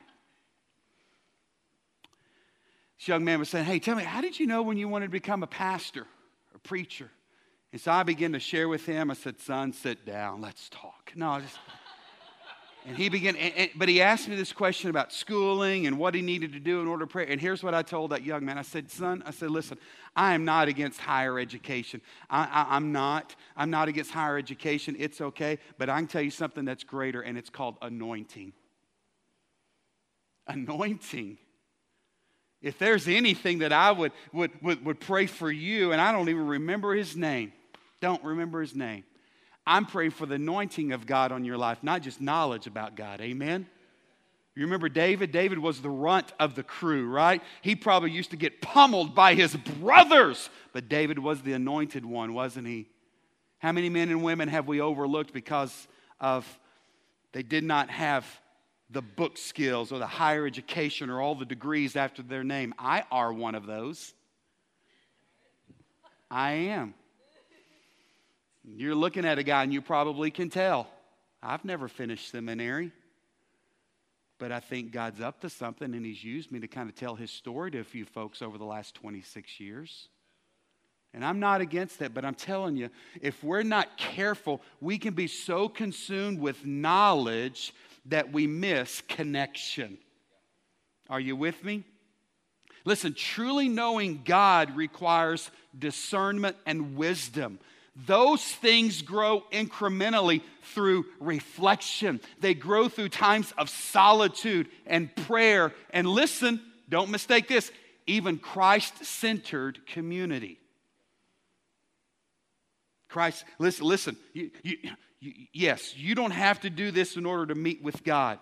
This 2.99 3.07
young 3.07 3.23
man 3.23 3.39
was 3.39 3.49
saying, 3.49 3.65
Hey, 3.65 3.79
tell 3.79 3.95
me, 3.95 4.03
how 4.03 4.21
did 4.21 4.39
you 4.39 4.47
know 4.47 4.61
when 4.61 4.77
you 4.77 4.87
wanted 4.87 5.07
to 5.07 5.11
become 5.11 5.43
a 5.43 5.47
pastor, 5.47 6.05
a 6.53 6.59
preacher? 6.59 7.09
And 7.71 7.79
so 7.79 7.91
I 7.91 8.03
began 8.03 8.33
to 8.33 8.39
share 8.39 8.67
with 8.67 8.85
him. 8.85 9.09
I 9.09 9.13
said, 9.13 9.39
Son, 9.39 9.73
sit 9.73 10.05
down, 10.05 10.41
let's 10.41 10.69
talk. 10.69 11.11
No, 11.15 11.39
just. 11.39 11.57
And 12.85 12.97
he 12.97 13.09
began, 13.09 13.35
and, 13.35 13.53
and, 13.55 13.69
but 13.75 13.89
he 13.89 14.01
asked 14.01 14.27
me 14.27 14.35
this 14.35 14.51
question 14.51 14.89
about 14.89 15.13
schooling 15.13 15.85
and 15.85 15.99
what 15.99 16.15
he 16.15 16.21
needed 16.21 16.53
to 16.53 16.59
do 16.59 16.81
in 16.81 16.87
order 16.87 17.05
to 17.05 17.07
pray. 17.07 17.27
And 17.27 17.39
here's 17.39 17.63
what 17.63 17.75
I 17.75 17.83
told 17.83 18.11
that 18.11 18.23
young 18.23 18.43
man 18.43 18.57
I 18.57 18.63
said, 18.63 18.89
Son, 18.89 19.21
I 19.25 19.31
said, 19.31 19.51
listen, 19.51 19.77
I 20.15 20.33
am 20.33 20.45
not 20.45 20.67
against 20.67 20.99
higher 20.99 21.39
education. 21.39 22.01
I, 22.29 22.75
am 22.75 22.91
not. 22.91 23.35
I'm 23.55 23.69
not 23.69 23.87
against 23.87 24.11
higher 24.11 24.37
education. 24.37 24.95
It's 24.97 25.21
okay. 25.21 25.59
But 25.77 25.89
I 25.89 25.97
can 25.97 26.07
tell 26.07 26.23
you 26.23 26.31
something 26.31 26.65
that's 26.65 26.83
greater, 26.83 27.21
and 27.21 27.37
it's 27.37 27.49
called 27.49 27.77
anointing. 27.81 28.53
Anointing. 30.47 31.37
If 32.61 32.77
there's 32.79 33.07
anything 33.07 33.59
that 33.59 33.73
I 33.73 33.91
would, 33.91 34.11
would, 34.33 34.51
would, 34.61 34.85
would 34.85 34.99
pray 34.99 35.27
for 35.27 35.51
you, 35.51 35.91
and 35.91 36.01
I 36.01 36.11
don't 36.11 36.29
even 36.29 36.47
remember 36.47 36.93
his 36.93 37.15
name, 37.15 37.53
don't 37.99 38.23
remember 38.23 38.61
his 38.61 38.75
name. 38.75 39.03
I'm 39.65 39.85
praying 39.85 40.11
for 40.11 40.25
the 40.25 40.35
anointing 40.35 40.91
of 40.91 41.05
God 41.05 41.31
on 41.31 41.45
your 41.45 41.57
life, 41.57 41.79
not 41.83 42.01
just 42.01 42.19
knowledge 42.19 42.67
about 42.67 42.95
God. 42.95 43.21
Amen? 43.21 43.67
You 44.55 44.63
remember 44.63 44.89
David? 44.89 45.31
David 45.31 45.59
was 45.59 45.81
the 45.81 45.89
runt 45.89 46.33
of 46.39 46.55
the 46.55 46.63
crew, 46.63 47.07
right? 47.07 47.41
He 47.61 47.75
probably 47.75 48.11
used 48.11 48.31
to 48.31 48.37
get 48.37 48.61
pummeled 48.61 49.15
by 49.15 49.33
his 49.33 49.55
brothers, 49.55 50.49
but 50.73 50.89
David 50.89 51.19
was 51.19 51.41
the 51.41 51.53
anointed 51.53 52.05
one, 52.05 52.33
wasn't 52.33 52.67
he? 52.67 52.87
How 53.59 53.71
many 53.71 53.89
men 53.89 54.09
and 54.09 54.23
women 54.23 54.49
have 54.49 54.67
we 54.67 54.81
overlooked 54.81 55.33
because 55.33 55.87
of 56.19 56.45
they 57.31 57.43
did 57.43 57.63
not 57.63 57.89
have 57.89 58.25
the 58.89 59.01
book 59.01 59.37
skills 59.37 59.91
or 59.93 59.99
the 59.99 60.07
higher 60.07 60.45
education 60.45 61.09
or 61.09 61.21
all 61.21 61.35
the 61.35 61.45
degrees 61.45 61.95
after 61.95 62.21
their 62.21 62.43
name? 62.43 62.73
I 62.77 63.05
are 63.09 63.31
one 63.31 63.55
of 63.55 63.65
those. 63.65 64.13
I 66.29 66.51
am. 66.51 66.93
You're 68.63 68.95
looking 68.95 69.25
at 69.25 69.39
a 69.39 69.43
guy 69.43 69.63
and 69.63 69.73
you 69.73 69.81
probably 69.81 70.31
can 70.31 70.49
tell. 70.49 70.87
I've 71.41 71.65
never 71.65 71.87
finished 71.87 72.31
seminary. 72.31 72.91
But 74.37 74.51
I 74.51 74.59
think 74.59 74.91
God's 74.91 75.21
up 75.21 75.41
to 75.41 75.49
something, 75.51 75.93
and 75.93 76.03
He's 76.03 76.23
used 76.23 76.51
me 76.51 76.59
to 76.61 76.67
kind 76.67 76.89
of 76.89 76.95
tell 76.95 77.13
His 77.15 77.29
story 77.29 77.69
to 77.71 77.79
a 77.79 77.83
few 77.83 78.05
folks 78.05 78.41
over 78.41 78.57
the 78.57 78.65
last 78.65 78.95
26 78.95 79.59
years. 79.59 80.07
And 81.13 81.23
I'm 81.23 81.39
not 81.39 81.61
against 81.61 81.99
that, 81.99 82.13
but 82.13 82.25
I'm 82.25 82.33
telling 82.33 82.75
you, 82.75 82.89
if 83.21 83.43
we're 83.43 83.63
not 83.63 83.97
careful, 83.97 84.61
we 84.79 84.97
can 84.97 85.13
be 85.13 85.27
so 85.27 85.69
consumed 85.69 86.39
with 86.39 86.65
knowledge 86.65 87.73
that 88.05 88.31
we 88.31 88.47
miss 88.47 89.01
connection. 89.01 89.97
Are 91.09 91.19
you 91.19 91.35
with 91.35 91.63
me? 91.63 91.83
Listen, 92.83 93.13
truly 93.13 93.69
knowing 93.69 94.21
God 94.25 94.75
requires 94.75 95.51
discernment 95.77 96.55
and 96.65 96.95
wisdom. 96.95 97.59
Those 97.95 98.41
things 98.43 99.01
grow 99.01 99.43
incrementally 99.51 100.41
through 100.73 101.05
reflection. 101.19 102.21
They 102.39 102.53
grow 102.53 102.87
through 102.87 103.09
times 103.09 103.53
of 103.57 103.69
solitude 103.69 104.67
and 104.85 105.13
prayer. 105.27 105.73
And 105.89 106.07
listen, 106.07 106.61
don't 106.87 107.09
mistake 107.09 107.47
this, 107.49 107.69
even 108.07 108.37
Christ 108.37 109.03
centered 109.03 109.85
community. 109.87 110.57
Christ, 113.09 113.43
listen, 113.59 113.85
listen. 113.85 114.15
You, 114.33 114.51
you, 114.63 114.77
you, 115.19 115.33
yes, 115.51 115.95
you 115.97 116.15
don't 116.15 116.31
have 116.31 116.61
to 116.61 116.69
do 116.69 116.91
this 116.91 117.17
in 117.17 117.25
order 117.25 117.47
to 117.47 117.55
meet 117.55 117.83
with 117.83 118.05
God. 118.05 118.39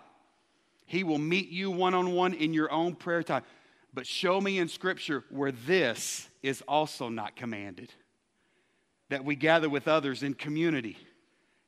He 0.86 1.02
will 1.02 1.18
meet 1.18 1.50
you 1.50 1.72
one 1.72 1.94
on 1.94 2.12
one 2.12 2.34
in 2.34 2.52
your 2.54 2.70
own 2.70 2.94
prayer 2.94 3.24
time. 3.24 3.42
But 3.92 4.06
show 4.06 4.40
me 4.40 4.58
in 4.60 4.68
Scripture 4.68 5.24
where 5.30 5.50
this 5.50 6.28
is 6.40 6.62
also 6.68 7.08
not 7.08 7.34
commanded 7.34 7.92
that 9.10 9.24
we 9.24 9.36
gather 9.36 9.68
with 9.68 9.86
others 9.86 10.22
in 10.22 10.34
community, 10.34 10.96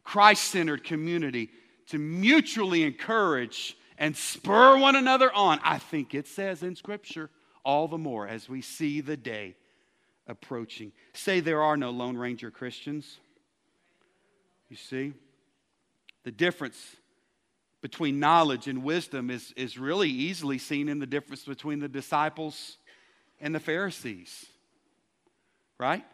Christ 0.02 0.44
centered 0.44 0.82
community, 0.82 1.50
to 1.88 1.98
mutually 1.98 2.82
encourage 2.82 3.76
and 3.98 4.16
spur 4.16 4.78
one 4.78 4.96
another 4.96 5.32
on. 5.32 5.60
I 5.62 5.78
think 5.78 6.14
it 6.14 6.26
says 6.26 6.62
in 6.62 6.74
Scripture, 6.74 7.30
all 7.64 7.86
the 7.88 7.98
more 7.98 8.26
as 8.26 8.48
we 8.48 8.62
see 8.62 9.00
the 9.00 9.16
day 9.16 9.54
approaching. 10.26 10.92
Say 11.12 11.40
there 11.40 11.62
are 11.62 11.76
no 11.76 11.90
Lone 11.90 12.16
Ranger 12.16 12.50
Christians. 12.50 13.18
You 14.68 14.76
see? 14.76 15.12
The 16.24 16.32
difference 16.32 16.96
between 17.80 18.20
knowledge 18.20 18.68
and 18.68 18.84
wisdom 18.84 19.30
is, 19.30 19.52
is 19.56 19.76
really 19.76 20.08
easily 20.08 20.58
seen 20.58 20.88
in 20.88 21.00
the 21.00 21.06
difference 21.06 21.44
between 21.44 21.80
the 21.80 21.88
disciples 21.88 22.78
and 23.40 23.54
the 23.54 23.60
Pharisees. 23.60 24.46
Right? 25.78 26.04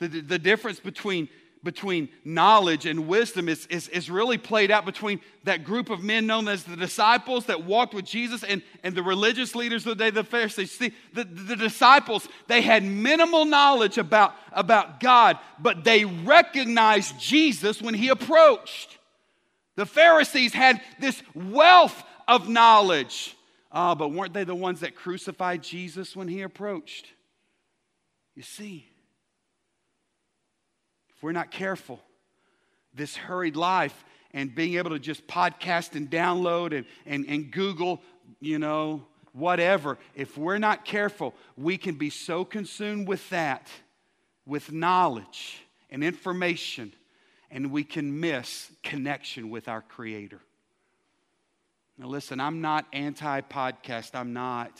The, 0.00 0.08
the 0.08 0.38
difference 0.38 0.80
between, 0.80 1.28
between 1.62 2.08
knowledge 2.24 2.86
and 2.86 3.06
wisdom 3.06 3.48
is, 3.48 3.66
is, 3.66 3.86
is 3.88 4.10
really 4.10 4.38
played 4.38 4.70
out 4.70 4.84
between 4.84 5.20
that 5.44 5.62
group 5.62 5.90
of 5.90 6.02
men 6.02 6.26
known 6.26 6.48
as 6.48 6.64
the 6.64 6.76
disciples 6.76 7.46
that 7.46 7.64
walked 7.64 7.94
with 7.94 8.06
Jesus 8.06 8.42
and, 8.42 8.62
and 8.82 8.94
the 8.94 9.02
religious 9.02 9.54
leaders 9.54 9.86
of 9.86 9.98
the 9.98 10.04
day, 10.04 10.10
the 10.10 10.24
Pharisees. 10.24 10.70
See, 10.70 10.92
the, 11.12 11.24
the 11.24 11.56
disciples, 11.56 12.28
they 12.48 12.62
had 12.62 12.82
minimal 12.82 13.44
knowledge 13.44 13.98
about, 13.98 14.34
about 14.52 15.00
God, 15.00 15.38
but 15.58 15.84
they 15.84 16.04
recognized 16.04 17.20
Jesus 17.20 17.82
when 17.82 17.94
he 17.94 18.08
approached. 18.08 18.98
The 19.76 19.86
Pharisees 19.86 20.52
had 20.52 20.80
this 20.98 21.22
wealth 21.34 22.02
of 22.26 22.48
knowledge. 22.48 23.36
Uh, 23.72 23.94
but 23.94 24.12
weren't 24.12 24.34
they 24.34 24.44
the 24.44 24.54
ones 24.54 24.80
that 24.80 24.96
crucified 24.96 25.62
Jesus 25.62 26.16
when 26.16 26.26
he 26.26 26.42
approached? 26.42 27.06
You 28.34 28.42
see, 28.42 28.89
if 31.20 31.24
we're 31.24 31.32
not 31.32 31.50
careful, 31.50 32.00
this 32.94 33.14
hurried 33.14 33.54
life 33.54 34.06
and 34.32 34.54
being 34.54 34.78
able 34.78 34.88
to 34.88 34.98
just 34.98 35.26
podcast 35.26 35.94
and 35.94 36.10
download 36.10 36.74
and, 36.74 36.86
and, 37.04 37.26
and 37.28 37.50
Google, 37.50 38.00
you 38.40 38.58
know, 38.58 39.04
whatever, 39.34 39.98
if 40.14 40.38
we're 40.38 40.56
not 40.56 40.86
careful, 40.86 41.34
we 41.58 41.76
can 41.76 41.96
be 41.96 42.08
so 42.08 42.42
consumed 42.42 43.06
with 43.06 43.28
that, 43.28 43.68
with 44.46 44.72
knowledge 44.72 45.62
and 45.90 46.02
information, 46.02 46.90
and 47.50 47.70
we 47.70 47.84
can 47.84 48.18
miss 48.18 48.72
connection 48.82 49.50
with 49.50 49.68
our 49.68 49.82
Creator. 49.82 50.40
Now, 51.98 52.06
listen, 52.06 52.40
I'm 52.40 52.62
not 52.62 52.86
anti 52.94 53.42
podcast. 53.42 54.14
I'm 54.14 54.32
not. 54.32 54.72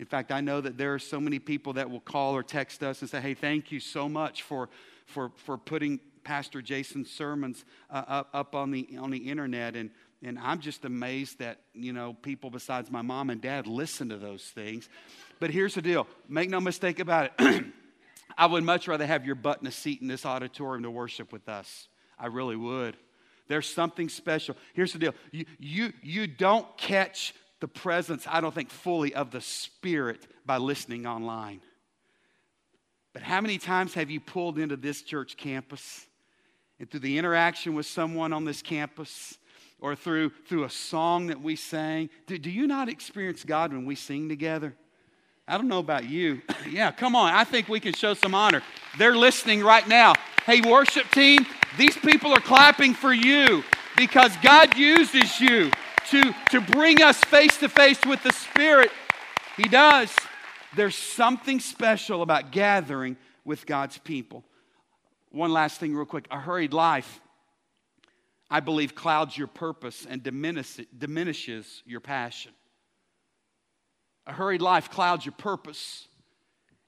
In 0.00 0.06
fact, 0.06 0.32
I 0.32 0.40
know 0.40 0.60
that 0.60 0.76
there 0.76 0.92
are 0.92 0.98
so 0.98 1.20
many 1.20 1.38
people 1.38 1.74
that 1.74 1.88
will 1.88 2.00
call 2.00 2.34
or 2.34 2.42
text 2.42 2.82
us 2.82 3.00
and 3.00 3.08
say, 3.08 3.20
hey, 3.20 3.34
thank 3.34 3.70
you 3.70 3.78
so 3.78 4.08
much 4.08 4.42
for 4.42 4.68
for, 5.08 5.32
for 5.36 5.58
putting 5.58 6.00
Pastor 6.22 6.60
Jason's 6.60 7.10
sermons 7.10 7.64
uh, 7.90 8.04
up, 8.06 8.28
up 8.34 8.54
on, 8.54 8.70
the, 8.70 8.86
on 8.98 9.10
the 9.10 9.18
internet. 9.18 9.74
And, 9.74 9.90
and 10.22 10.38
I'm 10.38 10.60
just 10.60 10.84
amazed 10.84 11.38
that, 11.38 11.60
you 11.74 11.92
know, 11.92 12.14
people 12.14 12.50
besides 12.50 12.90
my 12.90 13.02
mom 13.02 13.30
and 13.30 13.40
dad 13.40 13.66
listen 13.66 14.10
to 14.10 14.16
those 14.16 14.44
things. 14.44 14.88
But 15.40 15.50
here's 15.50 15.74
the 15.74 15.82
deal 15.82 16.06
make 16.28 16.50
no 16.50 16.60
mistake 16.60 17.00
about 17.00 17.32
it. 17.38 17.64
I 18.38 18.46
would 18.46 18.62
much 18.62 18.86
rather 18.86 19.06
have 19.06 19.24
your 19.24 19.34
butt 19.34 19.60
in 19.60 19.66
a 19.66 19.72
seat 19.72 20.00
in 20.00 20.06
this 20.06 20.24
auditorium 20.24 20.84
to 20.84 20.90
worship 20.90 21.32
with 21.32 21.48
us. 21.48 21.88
I 22.18 22.26
really 22.26 22.56
would. 22.56 22.96
There's 23.48 23.66
something 23.66 24.08
special. 24.08 24.56
Here's 24.74 24.92
the 24.92 24.98
deal 24.98 25.14
you, 25.32 25.46
you, 25.58 25.92
you 26.02 26.26
don't 26.26 26.66
catch 26.76 27.34
the 27.60 27.68
presence, 27.68 28.26
I 28.28 28.40
don't 28.40 28.54
think, 28.54 28.70
fully 28.70 29.14
of 29.14 29.30
the 29.30 29.40
Spirit 29.40 30.26
by 30.44 30.58
listening 30.58 31.06
online. 31.06 31.60
But 33.18 33.24
how 33.24 33.40
many 33.40 33.58
times 33.58 33.94
have 33.94 34.10
you 34.10 34.20
pulled 34.20 34.60
into 34.60 34.76
this 34.76 35.02
church 35.02 35.36
campus 35.36 36.06
and 36.78 36.88
through 36.88 37.00
the 37.00 37.18
interaction 37.18 37.74
with 37.74 37.86
someone 37.86 38.32
on 38.32 38.44
this 38.44 38.62
campus 38.62 39.38
or 39.80 39.96
through, 39.96 40.30
through 40.46 40.62
a 40.62 40.70
song 40.70 41.26
that 41.26 41.42
we 41.42 41.56
sang? 41.56 42.10
Do, 42.28 42.38
do 42.38 42.48
you 42.48 42.68
not 42.68 42.88
experience 42.88 43.42
God 43.42 43.72
when 43.72 43.84
we 43.86 43.96
sing 43.96 44.28
together? 44.28 44.76
I 45.48 45.56
don't 45.56 45.66
know 45.66 45.80
about 45.80 46.04
you. 46.04 46.42
yeah, 46.70 46.92
come 46.92 47.16
on. 47.16 47.34
I 47.34 47.42
think 47.42 47.68
we 47.68 47.80
can 47.80 47.92
show 47.92 48.14
some 48.14 48.36
honor. 48.36 48.62
They're 48.98 49.16
listening 49.16 49.64
right 49.64 49.88
now. 49.88 50.12
Hey, 50.46 50.60
worship 50.60 51.10
team, 51.10 51.44
these 51.76 51.96
people 51.96 52.32
are 52.32 52.40
clapping 52.40 52.94
for 52.94 53.12
you 53.12 53.64
because 53.96 54.30
God 54.44 54.76
uses 54.76 55.40
you 55.40 55.72
to, 56.10 56.32
to 56.50 56.60
bring 56.60 57.02
us 57.02 57.18
face 57.24 57.56
to 57.56 57.68
face 57.68 57.98
with 58.06 58.22
the 58.22 58.32
Spirit. 58.32 58.92
He 59.56 59.64
does. 59.64 60.14
There's 60.76 60.94
something 60.94 61.60
special 61.60 62.22
about 62.22 62.52
gathering 62.52 63.16
with 63.44 63.66
God's 63.66 63.98
people. 63.98 64.44
One 65.30 65.52
last 65.52 65.80
thing, 65.80 65.94
real 65.94 66.06
quick. 66.06 66.26
A 66.30 66.38
hurried 66.38 66.72
life, 66.72 67.20
I 68.50 68.60
believe, 68.60 68.94
clouds 68.94 69.36
your 69.36 69.46
purpose 69.46 70.06
and 70.08 70.22
diminishes 70.22 71.82
your 71.86 72.00
passion. 72.00 72.52
A 74.26 74.32
hurried 74.32 74.62
life 74.62 74.90
clouds 74.90 75.24
your 75.24 75.32
purpose 75.32 76.06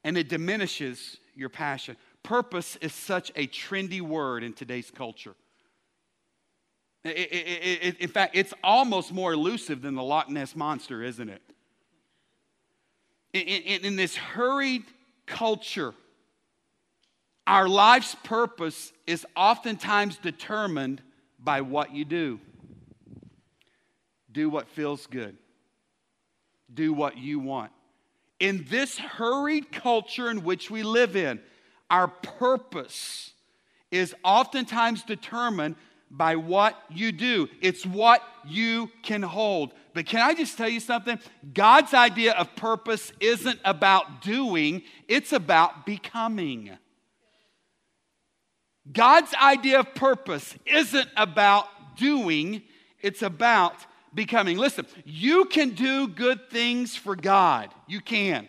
and 0.04 0.16
it 0.16 0.28
diminishes 0.28 1.18
your 1.34 1.48
passion. 1.48 1.96
Purpose 2.22 2.76
is 2.76 2.92
such 2.92 3.30
a 3.34 3.46
trendy 3.46 4.00
word 4.00 4.42
in 4.42 4.52
today's 4.52 4.90
culture. 4.90 5.34
It, 7.02 7.16
it, 7.16 7.78
it, 7.82 7.98
in 7.98 8.08
fact, 8.08 8.36
it's 8.36 8.52
almost 8.62 9.12
more 9.12 9.32
elusive 9.32 9.80
than 9.80 9.94
the 9.94 10.02
Loch 10.02 10.28
Ness 10.28 10.54
Monster, 10.54 11.02
isn't 11.02 11.30
it? 11.30 11.40
In, 13.32 13.84
in, 13.84 13.96
this 13.96 14.16
hurried 14.16 14.84
culture, 15.26 15.94
our 17.46 17.68
life's 17.68 18.16
purpose 18.24 18.92
is 19.06 19.26
oftentimes 19.36 20.18
determined 20.18 21.00
by 21.38 21.60
what 21.60 21.94
you 21.94 22.04
do. 22.04 22.40
Do 24.32 24.48
what 24.48 24.68
feels 24.68 25.06
good, 25.06 25.36
do 26.72 26.92
what 26.92 27.18
you 27.18 27.38
want. 27.40 27.72
In 28.38 28.66
this 28.70 28.96
hurried 28.96 29.70
culture 29.70 30.30
in 30.30 30.44
which 30.44 30.70
we 30.70 30.82
live 30.82 31.16
in, 31.16 31.40
our 31.90 32.08
purpose 32.08 33.32
is 33.90 34.14
oftentimes 34.24 35.02
determined 35.02 35.76
by 36.10 36.36
what 36.36 36.80
you 36.90 37.12
do. 37.12 37.48
It's 37.60 37.84
what 37.84 38.22
you 38.46 38.90
can 39.02 39.22
hold. 39.22 39.72
But 39.92 40.06
can 40.06 40.20
I 40.20 40.34
just 40.34 40.56
tell 40.56 40.68
you 40.68 40.80
something? 40.80 41.18
God's 41.52 41.94
idea 41.94 42.32
of 42.32 42.54
purpose 42.56 43.12
isn't 43.20 43.58
about 43.64 44.22
doing, 44.22 44.82
it's 45.08 45.32
about 45.32 45.86
becoming. 45.86 46.70
God's 48.90 49.32
idea 49.34 49.80
of 49.80 49.94
purpose 49.94 50.54
isn't 50.66 51.08
about 51.16 51.66
doing, 51.96 52.62
it's 53.00 53.22
about 53.22 53.74
becoming. 54.14 54.56
Listen, 54.56 54.86
you 55.04 55.44
can 55.44 55.70
do 55.70 56.08
good 56.08 56.50
things 56.50 56.96
for 56.96 57.14
God. 57.14 57.72
You 57.86 58.00
can. 58.00 58.48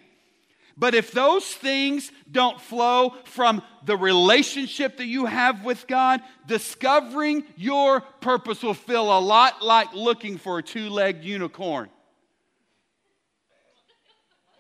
But 0.82 0.96
if 0.96 1.12
those 1.12 1.46
things 1.46 2.12
don't 2.32 2.60
flow 2.60 3.14
from 3.26 3.62
the 3.86 3.96
relationship 3.96 4.98
that 4.98 5.06
you 5.06 5.28
have 5.28 5.64
with 5.64 5.86
God, 5.86 6.22
discovering 6.48 7.44
your 7.56 8.02
purpose 8.02 8.64
will 8.64 8.74
feel 8.74 9.16
a 9.16 9.22
lot 9.22 9.62
like 9.62 9.94
looking 9.94 10.40
for 10.40 10.58
a 10.58 10.64
two 10.64 10.90
legged 10.90 11.24
unicorn. 11.24 11.92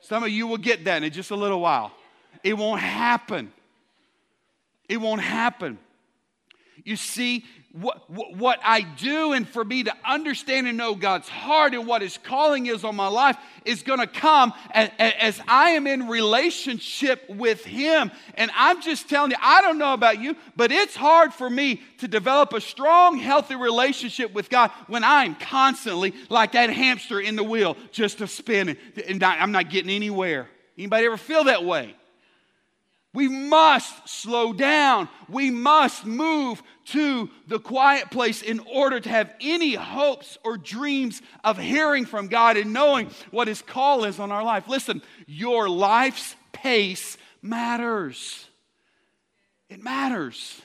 Some 0.01 0.23
of 0.23 0.29
you 0.29 0.45
will 0.45 0.59
get 0.59 0.85
that 0.85 1.01
in 1.01 1.11
just 1.11 1.31
a 1.31 1.35
little 1.35 1.59
while. 1.59 1.91
It 2.43 2.55
won't 2.55 2.81
happen. 2.81 3.51
It 4.87 4.97
won't 4.97 5.21
happen. 5.21 5.79
You 6.83 6.97
see, 6.97 7.45
what, 7.73 8.09
what 8.09 8.59
I 8.63 8.81
do, 8.81 9.31
and 9.31 9.47
for 9.47 9.63
me 9.63 9.83
to 9.83 9.93
understand 10.05 10.67
and 10.67 10.77
know 10.77 10.93
God's 10.93 11.29
heart 11.29 11.73
and 11.73 11.87
what 11.87 12.01
His 12.01 12.17
calling 12.17 12.65
is 12.65 12.83
on 12.83 12.95
my 12.97 13.07
life, 13.07 13.37
is 13.63 13.81
going 13.81 13.99
to 13.99 14.07
come 14.07 14.53
as, 14.71 14.89
as, 14.99 15.41
I 15.47 15.71
am 15.71 15.87
in 15.87 16.09
relationship 16.09 17.29
with 17.29 17.63
Him. 17.63 18.11
And 18.35 18.51
I'm 18.55 18.81
just 18.81 19.07
telling 19.07 19.31
you, 19.31 19.37
I 19.41 19.61
don't 19.61 19.77
know 19.77 19.93
about 19.93 20.19
you, 20.19 20.35
but 20.57 20.71
it's 20.71 20.95
hard 20.95 21.33
for 21.33 21.49
me 21.49 21.81
to 21.99 22.07
develop 22.09 22.51
a 22.53 22.59
strong, 22.59 23.17
healthy 23.17 23.55
relationship 23.55 24.33
with 24.33 24.49
God 24.49 24.71
when 24.87 25.03
I'm 25.05 25.35
constantly 25.35 26.13
like 26.29 26.51
that 26.53 26.71
hamster 26.71 27.21
in 27.21 27.37
the 27.37 27.43
wheel, 27.43 27.77
just 27.91 28.19
a 28.19 28.27
spinning, 28.27 28.75
and 29.07 29.23
I'm 29.23 29.53
not 29.53 29.69
getting 29.69 29.91
anywhere. 29.91 30.49
Anybody 30.77 31.05
ever 31.05 31.17
feel 31.17 31.45
that 31.45 31.63
way? 31.63 31.95
We 33.13 33.27
must 33.27 34.07
slow 34.07 34.53
down. 34.53 35.09
We 35.27 35.51
must 35.51 36.05
move 36.05 36.63
to 36.85 37.29
the 37.47 37.59
quiet 37.59 38.09
place 38.09 38.41
in 38.41 38.59
order 38.59 38.99
to 39.01 39.09
have 39.09 39.33
any 39.41 39.73
hopes 39.73 40.37
or 40.45 40.57
dreams 40.57 41.21
of 41.43 41.57
hearing 41.57 42.05
from 42.05 42.27
God 42.27 42.55
and 42.55 42.71
knowing 42.71 43.09
what 43.29 43.49
His 43.49 43.61
call 43.61 44.05
is 44.05 44.19
on 44.19 44.31
our 44.31 44.43
life. 44.43 44.69
Listen, 44.69 45.01
your 45.27 45.67
life's 45.67 46.35
pace 46.53 47.17
matters. 47.41 48.47
It 49.69 49.83
matters. 49.83 50.61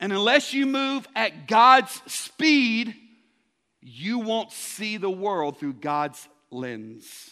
And 0.00 0.10
unless 0.10 0.54
you 0.54 0.64
move 0.66 1.06
at 1.14 1.46
God's 1.46 2.00
speed, 2.06 2.94
you 3.82 4.20
won't 4.20 4.52
see 4.52 4.96
the 4.96 5.10
world 5.10 5.58
through 5.58 5.74
God's 5.74 6.28
lens. 6.50 7.30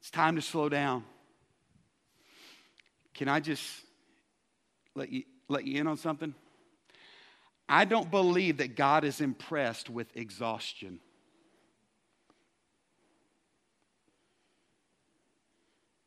It's 0.00 0.10
time 0.10 0.34
to 0.34 0.42
slow 0.42 0.68
down. 0.68 1.04
Can 3.14 3.28
I 3.28 3.40
just 3.40 3.62
let 4.94 5.10
you, 5.10 5.24
let 5.48 5.66
you 5.66 5.80
in 5.80 5.86
on 5.86 5.96
something? 5.96 6.34
I 7.68 7.84
don't 7.84 8.10
believe 8.10 8.58
that 8.58 8.76
God 8.76 9.04
is 9.04 9.20
impressed 9.20 9.88
with 9.88 10.14
exhaustion. 10.16 11.00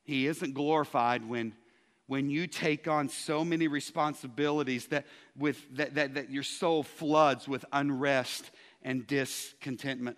He 0.03 0.27
isn't 0.27 0.53
glorified 0.53 1.27
when, 1.27 1.53
when 2.05 2.29
you 2.29 2.45
take 2.45 2.87
on 2.87 3.09
so 3.09 3.43
many 3.43 3.67
responsibilities 3.67 4.85
that, 4.87 5.05
with, 5.35 5.59
that, 5.77 5.95
that, 5.95 6.13
that 6.13 6.29
your 6.29 6.43
soul 6.43 6.83
floods 6.83 7.47
with 7.47 7.65
unrest 7.71 8.51
and 8.83 9.07
discontentment. 9.07 10.17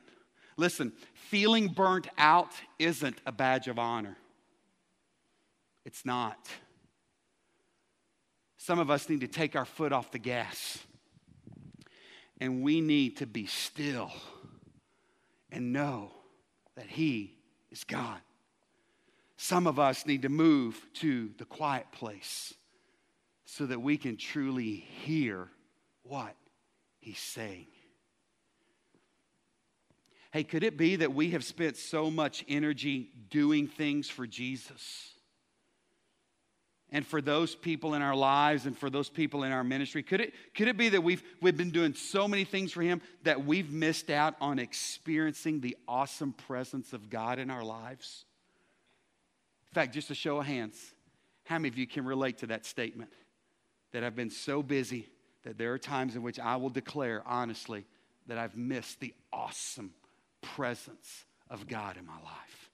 Listen, 0.58 0.91
feeling 1.13 1.67
burnt 1.67 2.08
out 2.17 2.52
isn't 2.78 3.21
a 3.26 3.32
badge 3.32 3.69
of 3.69 3.80
honor. 3.80 4.17
It's 5.86 6.06
not. 6.06 6.50
Some 8.67 8.80
of 8.80 8.91
us 8.91 9.08
need 9.08 9.21
to 9.21 9.30
take 9.30 9.56
our 9.56 9.63
foot 9.63 9.93
off 9.93 10.12
the 10.12 10.19
gas. 10.19 10.77
And 12.41 12.62
we 12.62 12.82
need 12.82 13.15
to 13.15 13.25
be 13.25 13.45
still 13.45 14.12
and 15.53 15.71
know 15.71 16.12
that 16.75 16.88
He 16.88 17.38
is 17.71 17.86
God. 17.86 18.19
Some 19.38 19.67
of 19.67 19.80
us 19.80 20.06
need 20.06 20.23
to 20.23 20.30
move 20.30 20.86
to 20.95 21.30
the 21.38 21.45
quiet 21.45 21.86
place 21.93 22.53
so 23.45 23.65
that 23.67 23.82
we 23.82 23.95
can 23.95 24.17
truly 24.17 24.86
hear 25.06 25.47
what 26.03 26.36
He's 26.99 27.19
saying. 27.19 27.67
Hey, 30.32 30.43
could 30.43 30.63
it 30.63 30.75
be 30.75 30.97
that 30.97 31.13
we 31.13 31.32
have 31.32 31.45
spent 31.45 31.77
so 31.77 32.12
much 32.12 32.43
energy 32.49 33.12
doing 33.30 33.69
things 33.69 34.10
for 34.10 34.27
Jesus? 34.27 35.13
And 36.91 37.06
for 37.06 37.21
those 37.21 37.54
people 37.56 37.93
in 37.93 38.02
our 38.02 38.15
lives 38.15 38.65
and 38.65 38.78
for 38.78 38.89
those 38.89 39.10
people 39.10 39.43
in 39.43 39.52
our 39.52 39.63
ministry? 39.63 40.04
Could 40.04 40.21
it, 40.21 40.34
could 40.56 40.67
it 40.67 40.78
be 40.78 40.89
that 40.89 41.04
we've, 41.04 41.21
we've 41.41 41.58
been 41.58 41.71
doing 41.71 41.93
so 41.93 42.28
many 42.28 42.45
things 42.45 42.71
for 42.71 42.82
Him 42.82 43.02
that 43.23 43.45
we've 43.45 43.71
missed 43.71 44.10
out 44.10 44.36
on 44.39 44.60
experiencing 44.60 45.60
the 45.60 45.76
awesome 45.88 46.34
presence 46.34 46.93
of 46.93 47.10
God 47.10 47.39
in 47.39 47.50
our 47.50 47.63
lives? 47.63 48.26
In 49.71 49.73
fact, 49.73 49.93
just 49.93 50.12
a 50.12 50.15
show 50.15 50.38
of 50.39 50.45
hands, 50.45 50.78
how 51.45 51.58
many 51.58 51.67
of 51.67 51.78
you 51.78 51.88
can 51.88 52.06
relate 52.06 52.39
to 52.39 52.47
that 52.47 52.65
statement? 52.65 53.12
That 53.91 54.04
I've 54.04 54.15
been 54.15 54.30
so 54.30 54.63
busy 54.63 55.08
that 55.43 55.58
there 55.58 55.73
are 55.73 55.80
times 55.80 56.15
in 56.15 56.23
which 56.23 56.39
I 56.39 56.56
will 56.58 56.69
declare 56.69 57.23
honestly 57.26 57.86
that 58.28 58.38
I've 58.38 58.56
missed 58.56 59.00
the 59.00 59.13
awesome 59.32 59.93
presence 60.41 61.26
of 61.50 61.67
God 61.67 61.97
in 61.97 62.06
my 62.06 62.19
life 62.23 62.66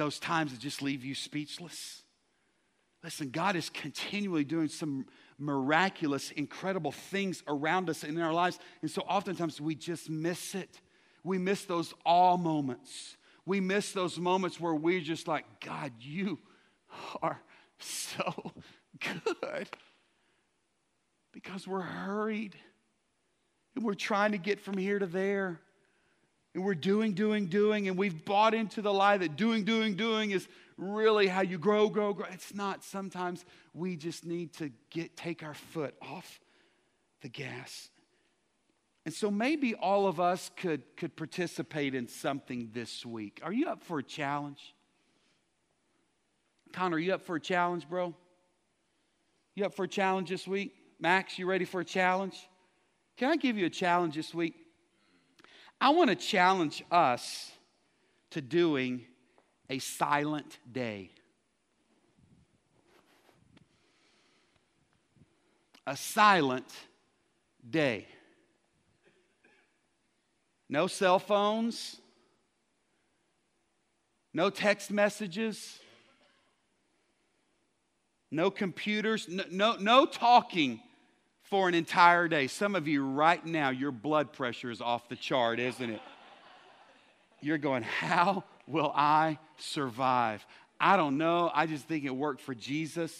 those 0.00 0.18
times 0.18 0.50
that 0.52 0.60
just 0.60 0.80
leave 0.80 1.04
you 1.04 1.14
speechless. 1.14 2.02
Listen, 3.04 3.28
God 3.28 3.54
is 3.54 3.68
continually 3.68 4.44
doing 4.44 4.68
some 4.68 5.04
miraculous, 5.38 6.30
incredible 6.30 6.90
things 6.90 7.42
around 7.46 7.90
us 7.90 8.02
in 8.02 8.18
our 8.18 8.32
lives. 8.32 8.58
And 8.80 8.90
so 8.90 9.02
oftentimes 9.02 9.60
we 9.60 9.74
just 9.74 10.08
miss 10.08 10.54
it. 10.54 10.80
We 11.22 11.36
miss 11.36 11.66
those 11.66 11.92
all 12.06 12.38
moments. 12.38 13.18
We 13.44 13.60
miss 13.60 13.92
those 13.92 14.18
moments 14.18 14.58
where 14.58 14.74
we're 14.74 15.02
just 15.02 15.28
like, 15.28 15.44
God, 15.62 15.92
you 16.00 16.38
are 17.20 17.38
so 17.78 18.52
good. 19.00 19.68
Because 21.30 21.68
we're 21.68 21.82
hurried 21.82 22.56
and 23.76 23.84
we're 23.84 23.92
trying 23.92 24.32
to 24.32 24.38
get 24.38 24.60
from 24.60 24.78
here 24.78 24.98
to 24.98 25.06
there. 25.06 25.60
And 26.54 26.64
we're 26.64 26.74
doing, 26.74 27.12
doing, 27.12 27.46
doing, 27.46 27.86
and 27.88 27.96
we've 27.96 28.24
bought 28.24 28.54
into 28.54 28.82
the 28.82 28.92
lie 28.92 29.16
that 29.16 29.36
doing, 29.36 29.64
doing, 29.64 29.94
doing 29.94 30.32
is 30.32 30.48
really 30.76 31.28
how 31.28 31.42
you 31.42 31.58
grow, 31.58 31.88
grow, 31.88 32.12
grow. 32.12 32.26
It's 32.32 32.54
not. 32.54 32.82
Sometimes 32.82 33.44
we 33.72 33.96
just 33.96 34.24
need 34.24 34.52
to 34.54 34.70
get 34.90 35.16
take 35.16 35.42
our 35.42 35.54
foot 35.54 35.94
off 36.02 36.40
the 37.20 37.28
gas. 37.28 37.90
And 39.06 39.14
so 39.14 39.30
maybe 39.30 39.74
all 39.74 40.06
of 40.06 40.20
us 40.20 40.50
could, 40.56 40.82
could 40.96 41.16
participate 41.16 41.94
in 41.94 42.08
something 42.08 42.70
this 42.72 43.06
week. 43.06 43.40
Are 43.42 43.52
you 43.52 43.66
up 43.66 43.82
for 43.82 43.98
a 43.98 44.02
challenge? 44.02 44.74
Connor, 46.72 46.96
are 46.96 47.00
you 47.00 47.14
up 47.14 47.22
for 47.22 47.36
a 47.36 47.40
challenge, 47.40 47.88
bro? 47.88 48.14
You 49.54 49.64
up 49.64 49.74
for 49.74 49.84
a 49.84 49.88
challenge 49.88 50.28
this 50.28 50.46
week? 50.46 50.74
Max, 51.00 51.38
you 51.38 51.46
ready 51.46 51.64
for 51.64 51.80
a 51.80 51.84
challenge? 51.84 52.48
Can 53.16 53.30
I 53.30 53.36
give 53.36 53.56
you 53.56 53.66
a 53.66 53.70
challenge 53.70 54.14
this 54.14 54.34
week? 54.34 54.54
I 55.80 55.90
want 55.90 56.10
to 56.10 56.16
challenge 56.16 56.84
us 56.90 57.50
to 58.30 58.42
doing 58.42 59.06
a 59.70 59.78
silent 59.78 60.58
day. 60.70 61.10
A 65.86 65.96
silent 65.96 66.68
day. 67.68 68.06
No 70.68 70.86
cell 70.86 71.18
phones, 71.18 71.96
no 74.34 74.50
text 74.50 74.90
messages, 74.90 75.80
no 78.30 78.50
computers, 78.50 79.26
no, 79.28 79.44
no, 79.50 79.76
no 79.80 80.06
talking 80.06 80.80
for 81.50 81.68
an 81.68 81.74
entire 81.74 82.28
day. 82.28 82.46
Some 82.46 82.74
of 82.74 82.86
you 82.88 83.04
right 83.04 83.44
now, 83.44 83.70
your 83.70 83.90
blood 83.90 84.32
pressure 84.32 84.70
is 84.70 84.80
off 84.80 85.08
the 85.08 85.16
chart, 85.16 85.58
isn't 85.58 85.90
it? 85.90 86.00
You're 87.40 87.58
going, 87.58 87.82
How 87.82 88.44
will 88.66 88.92
I 88.94 89.38
survive? 89.58 90.46
I 90.80 90.96
don't 90.96 91.18
know. 91.18 91.50
I 91.52 91.66
just 91.66 91.86
think 91.86 92.04
it 92.04 92.14
worked 92.14 92.40
for 92.40 92.54
Jesus 92.54 93.12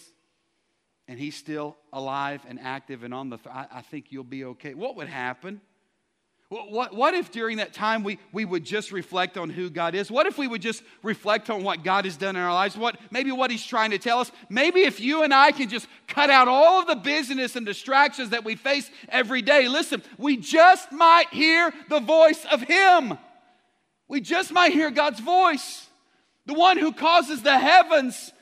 and 1.07 1.19
he's 1.19 1.35
still 1.35 1.75
alive 1.91 2.41
and 2.47 2.59
active 2.59 3.03
and 3.03 3.13
on 3.13 3.29
the, 3.29 3.37
th- 3.37 3.53
I, 3.53 3.67
I 3.71 3.81
think 3.81 4.07
you'll 4.11 4.23
be 4.23 4.45
okay. 4.45 4.73
What 4.73 4.95
would 4.95 5.09
happen? 5.09 5.61
What, 6.51 6.93
what 6.93 7.13
if 7.13 7.31
during 7.31 7.57
that 7.57 7.71
time 7.71 8.03
we, 8.03 8.19
we 8.33 8.43
would 8.43 8.65
just 8.65 8.91
reflect 8.91 9.37
on 9.37 9.49
who 9.49 9.69
God 9.69 9.95
is? 9.95 10.11
What 10.11 10.25
if 10.25 10.37
we 10.37 10.49
would 10.49 10.61
just 10.61 10.83
reflect 11.01 11.49
on 11.49 11.63
what 11.63 11.81
God 11.81 12.03
has 12.03 12.17
done 12.17 12.35
in 12.35 12.41
our 12.41 12.53
lives? 12.53 12.75
What, 12.75 12.99
maybe 13.09 13.31
what 13.31 13.51
He's 13.51 13.65
trying 13.65 13.91
to 13.91 13.97
tell 13.97 14.19
us? 14.19 14.33
Maybe 14.49 14.81
if 14.81 14.99
you 14.99 15.23
and 15.23 15.33
I 15.33 15.53
can 15.53 15.69
just 15.69 15.87
cut 16.09 16.29
out 16.29 16.49
all 16.49 16.81
of 16.81 16.87
the 16.87 16.95
busyness 16.95 17.55
and 17.55 17.65
distractions 17.65 18.31
that 18.31 18.43
we 18.43 18.55
face 18.55 18.91
every 19.07 19.41
day, 19.41 19.69
listen, 19.69 20.03
we 20.17 20.35
just 20.35 20.91
might 20.91 21.29
hear 21.29 21.71
the 21.87 22.01
voice 22.01 22.45
of 22.51 22.63
Him. 22.63 23.17
We 24.09 24.19
just 24.19 24.51
might 24.51 24.73
hear 24.73 24.91
God's 24.91 25.21
voice, 25.21 25.87
the 26.47 26.53
one 26.53 26.77
who 26.77 26.91
causes 26.91 27.43
the 27.43 27.57
heavens 27.57 28.33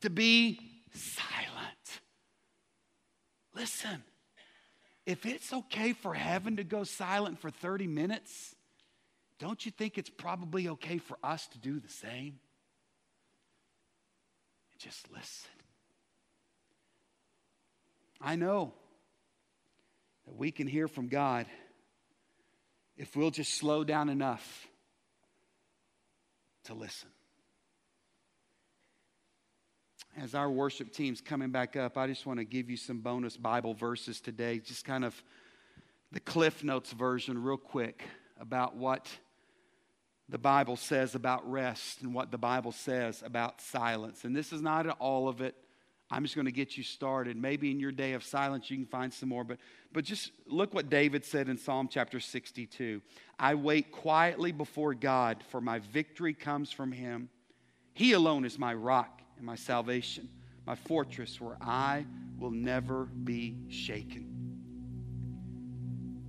to 0.00 0.08
be 0.08 0.58
silent. 0.94 2.00
Listen 3.54 4.04
if 5.08 5.24
it's 5.24 5.54
okay 5.54 5.94
for 5.94 6.12
heaven 6.12 6.56
to 6.56 6.64
go 6.64 6.84
silent 6.84 7.40
for 7.40 7.50
30 7.50 7.86
minutes, 7.86 8.54
don't 9.38 9.64
you 9.64 9.72
think 9.72 9.96
it's 9.96 10.10
probably 10.10 10.68
okay 10.68 10.98
for 10.98 11.16
us 11.24 11.46
to 11.46 11.58
do 11.58 11.80
the 11.80 11.88
same? 11.88 12.38
Just 14.78 15.10
listen. 15.10 15.48
I 18.20 18.36
know 18.36 18.74
that 20.26 20.36
we 20.36 20.50
can 20.50 20.66
hear 20.66 20.88
from 20.88 21.08
God 21.08 21.46
if 22.98 23.16
we'll 23.16 23.30
just 23.30 23.54
slow 23.54 23.84
down 23.84 24.10
enough 24.10 24.68
to 26.64 26.74
listen. 26.74 27.08
As 30.20 30.34
our 30.34 30.50
worship 30.50 30.92
team's 30.92 31.20
coming 31.20 31.50
back 31.50 31.76
up, 31.76 31.96
I 31.96 32.06
just 32.06 32.26
want 32.26 32.38
to 32.38 32.44
give 32.44 32.68
you 32.68 32.76
some 32.76 32.98
bonus 32.98 33.36
Bible 33.36 33.74
verses 33.74 34.20
today, 34.20 34.58
just 34.58 34.84
kind 34.84 35.04
of 35.04 35.14
the 36.10 36.20
Cliff 36.20 36.64
Notes 36.64 36.92
version, 36.92 37.42
real 37.42 37.56
quick, 37.56 38.02
about 38.40 38.76
what 38.76 39.08
the 40.28 40.38
Bible 40.38 40.76
says 40.76 41.14
about 41.14 41.48
rest 41.48 42.02
and 42.02 42.12
what 42.12 42.30
the 42.30 42.38
Bible 42.38 42.72
says 42.72 43.22
about 43.24 43.60
silence. 43.60 44.24
And 44.24 44.34
this 44.34 44.52
is 44.52 44.60
not 44.60 44.88
all 44.98 45.28
of 45.28 45.40
it. 45.40 45.54
I'm 46.10 46.24
just 46.24 46.34
going 46.34 46.46
to 46.46 46.52
get 46.52 46.76
you 46.76 46.82
started. 46.82 47.36
Maybe 47.36 47.70
in 47.70 47.78
your 47.78 47.92
day 47.92 48.14
of 48.14 48.24
silence 48.24 48.70
you 48.70 48.76
can 48.76 48.86
find 48.86 49.12
some 49.12 49.28
more, 49.28 49.44
but, 49.44 49.58
but 49.92 50.04
just 50.04 50.32
look 50.46 50.74
what 50.74 50.88
David 50.88 51.24
said 51.24 51.48
in 51.48 51.58
Psalm 51.58 51.88
chapter 51.90 52.18
62. 52.18 53.02
I 53.38 53.54
wait 53.54 53.92
quietly 53.92 54.52
before 54.52 54.94
God, 54.94 55.44
for 55.50 55.60
my 55.60 55.78
victory 55.78 56.34
comes 56.34 56.72
from 56.72 56.92
him. 56.92 57.28
He 57.92 58.12
alone 58.12 58.44
is 58.44 58.58
my 58.58 58.74
rock 58.74 59.18
and 59.38 59.46
my 59.46 59.54
salvation, 59.54 60.28
my 60.66 60.74
fortress 60.74 61.40
where 61.40 61.56
I 61.60 62.04
will 62.38 62.50
never 62.50 63.06
be 63.06 63.56
shaken. 63.68 64.26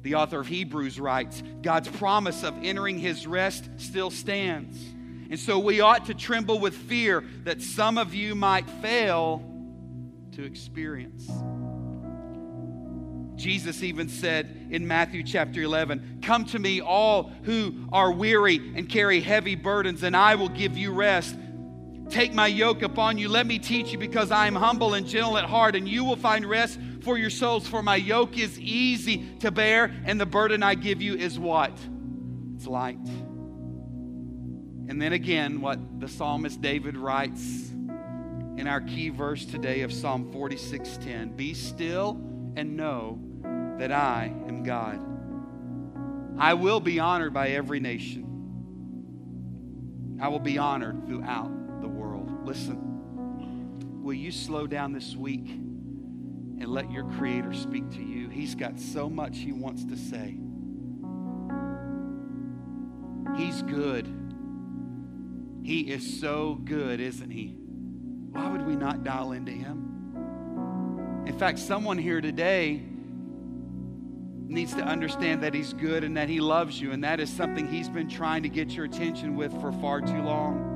The 0.02 0.16
author 0.16 0.40
of 0.40 0.48
Hebrews 0.48 1.00
writes 1.00 1.44
God's 1.62 1.90
promise 1.90 2.44
of 2.44 2.56
entering 2.64 2.98
his 2.98 3.28
rest 3.28 3.70
still 3.78 4.10
stands. 4.10 4.78
And 5.30 5.38
so 5.38 5.60
we 5.60 5.82
ought 5.82 6.06
to 6.06 6.14
tremble 6.14 6.60
with 6.60 6.74
fear 6.74 7.24
that 7.44 7.62
some 7.62 7.98
of 7.98 8.16
you 8.16 8.34
might 8.34 8.70
fail 8.82 9.44
to 10.34 10.44
experience. 10.44 11.30
Jesus 13.36 13.84
even 13.84 14.10
said 14.10 14.68
in 14.70 14.88
Matthew 14.88 15.24
chapter 15.24 15.62
11, 15.62 16.20
Come 16.22 16.46
to 16.46 16.60
me, 16.60 16.82
all 16.82 17.32
who 17.44 17.88
are 17.92 18.12
weary 18.12 18.58
and 18.76 18.90
carry 18.90 19.22
heavy 19.22 19.56
burdens, 19.56 20.04
and 20.04 20.16
I 20.16 20.36
will 20.36 20.50
give 20.50 20.78
you 20.78 20.92
rest. 20.92 21.36
Take 22.10 22.34
my 22.34 22.48
yoke 22.48 22.82
upon 22.82 23.20
you. 23.20 23.30
Let 23.30 23.46
me 23.46 23.60
teach 23.60 23.92
you, 23.92 24.00
because 24.00 24.32
I 24.32 24.48
am 24.48 24.56
humble 24.56 24.96
and 24.96 25.06
gentle 25.06 25.38
at 25.38 25.46
heart, 25.46 25.76
and 25.76 25.88
you 25.88 26.04
will 26.04 26.16
find 26.16 26.44
rest 26.46 26.80
for 27.02 27.18
your 27.18 27.30
souls. 27.30 27.68
For 27.68 27.84
my 27.84 27.98
yoke 27.98 28.38
is 28.38 28.60
easy 28.60 29.26
to 29.40 29.52
bear, 29.52 29.94
and 30.06 30.20
the 30.20 30.26
burden 30.26 30.64
I 30.64 30.74
give 30.76 31.02
you 31.02 31.16
is 31.16 31.38
what? 31.38 31.72
It's 32.56 32.66
light. 32.66 32.98
And 34.88 35.00
then 35.00 35.14
again, 35.14 35.62
what 35.62 35.80
the 36.00 36.08
psalmist 36.08 36.62
David 36.62 36.98
writes 36.98 37.70
in 37.70 38.66
our 38.68 38.82
key 38.82 39.10
verse 39.10 39.46
today 39.46 39.82
of 39.82 39.94
Psalm 39.94 40.32
46:10 40.34 41.36
Be 41.38 41.54
still 41.54 42.20
and 42.56 42.76
know 42.76 43.20
that 43.78 43.92
I 43.92 44.34
am 44.48 44.64
God. 44.64 45.00
I 46.40 46.56
will 46.56 46.80
be 46.80 47.00
honored 47.00 47.34
by 47.34 47.50
every 47.50 47.80
nation. 47.80 48.26
I 50.20 50.30
will 50.30 50.40
be 50.40 50.58
honored 50.58 51.06
throughout 51.06 51.59
Listen, 52.44 54.02
will 54.02 54.14
you 54.14 54.32
slow 54.32 54.66
down 54.68 54.94
this 54.94 55.16
week 55.16 55.48
and 55.50 56.68
let 56.68 56.92
your 56.92 57.04
Creator 57.12 57.54
speak 57.54 57.90
to 57.92 58.02
you? 58.02 58.30
He's 58.30 58.56
got 58.56 58.80
so 58.80 59.10
much 59.10 59.38
He 59.38 59.52
wants 59.52 59.86
to 59.86 59.96
say. 59.96 60.38
He's 63.38 63.62
good. 63.62 64.08
He 65.64 65.82
is 65.82 66.20
so 66.20 66.56
good, 66.56 67.00
isn't 67.00 67.30
He? 67.30 67.56
Why 68.32 68.50
would 68.52 68.66
we 68.66 68.76
not 68.76 69.04
dial 69.04 69.34
into 69.34 69.52
Him? 69.52 71.24
In 71.26 71.38
fact, 71.38 71.60
someone 71.60 71.98
here 71.98 72.22
today 72.22 72.82
needs 74.48 74.74
to 74.74 74.82
understand 74.82 75.44
that 75.44 75.54
He's 75.54 75.74
good 75.74 76.04
and 76.04 76.18
that 76.18 76.28
He 76.28 76.40
loves 76.40 76.82
you, 76.82 76.92
and 76.92 77.04
that 77.04 77.20
is 77.20 77.30
something 77.30 77.68
He's 77.68 77.90
been 77.90 78.10
trying 78.10 78.44
to 78.44 78.50
get 78.50 78.72
your 78.72 78.86
attention 78.86 79.36
with 79.36 79.52
for 79.62 79.72
far 79.74 80.02
too 80.02 80.22
long. 80.22 80.69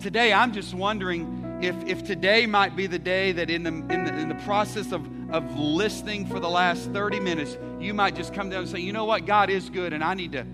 Today, 0.00 0.32
I'm 0.32 0.52
just 0.52 0.74
wondering 0.74 1.58
if, 1.60 1.74
if 1.84 2.04
today 2.04 2.46
might 2.46 2.76
be 2.76 2.86
the 2.86 3.00
day 3.00 3.32
that 3.32 3.50
in 3.50 3.64
the, 3.64 3.70
in 3.70 4.04
the, 4.04 4.16
in 4.16 4.28
the 4.28 4.36
process 4.44 4.92
of, 4.92 5.04
of 5.32 5.58
listening 5.58 6.24
for 6.24 6.38
the 6.38 6.48
last 6.48 6.92
30 6.92 7.18
minutes, 7.18 7.58
you 7.80 7.92
might 7.92 8.14
just 8.14 8.32
come 8.32 8.48
down 8.48 8.60
and 8.60 8.68
say, 8.68 8.78
you 8.78 8.92
know 8.92 9.06
what, 9.06 9.26
God 9.26 9.50
is 9.50 9.68
good, 9.68 9.92
and 9.92 10.04
I 10.04 10.14
need 10.14 10.32
to, 10.32 10.46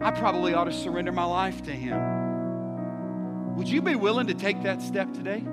I 0.00 0.10
probably 0.10 0.52
ought 0.52 0.64
to 0.64 0.72
surrender 0.72 1.12
my 1.12 1.24
life 1.24 1.62
to 1.62 1.70
Him. 1.70 3.54
Would 3.54 3.68
you 3.68 3.80
be 3.80 3.94
willing 3.94 4.26
to 4.26 4.34
take 4.34 4.64
that 4.64 4.82
step 4.82 5.14
today? 5.14 5.44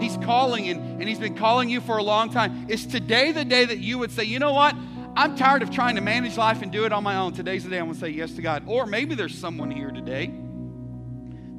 He's 0.00 0.16
calling, 0.18 0.68
and, 0.68 1.00
and 1.00 1.08
He's 1.08 1.18
been 1.18 1.34
calling 1.34 1.68
you 1.68 1.80
for 1.80 1.96
a 1.96 2.02
long 2.04 2.30
time. 2.30 2.66
Is 2.68 2.86
today 2.86 3.32
the 3.32 3.44
day 3.44 3.64
that 3.64 3.78
you 3.78 3.98
would 3.98 4.12
say, 4.12 4.22
you 4.22 4.38
know 4.38 4.52
what? 4.52 4.76
I'm 5.16 5.34
tired 5.34 5.62
of 5.62 5.70
trying 5.72 5.96
to 5.96 6.00
manage 6.00 6.36
life 6.36 6.62
and 6.62 6.70
do 6.70 6.84
it 6.84 6.92
on 6.92 7.02
my 7.02 7.16
own. 7.16 7.32
Today's 7.32 7.64
the 7.64 7.70
day 7.70 7.78
I'm 7.78 7.86
going 7.86 7.94
to 7.94 8.00
say 8.00 8.10
yes 8.10 8.34
to 8.34 8.42
God. 8.42 8.62
Or 8.68 8.86
maybe 8.86 9.16
there's 9.16 9.36
someone 9.36 9.72
here 9.72 9.90
today 9.90 10.32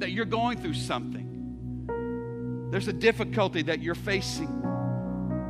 that 0.02 0.10
you're 0.10 0.24
going 0.24 0.58
through 0.58 0.74
something. 0.74 1.86
There's 2.72 2.88
a 2.88 2.92
difficulty 2.92 3.62
that 3.62 3.80
you're 3.80 3.94
facing. 3.94 4.48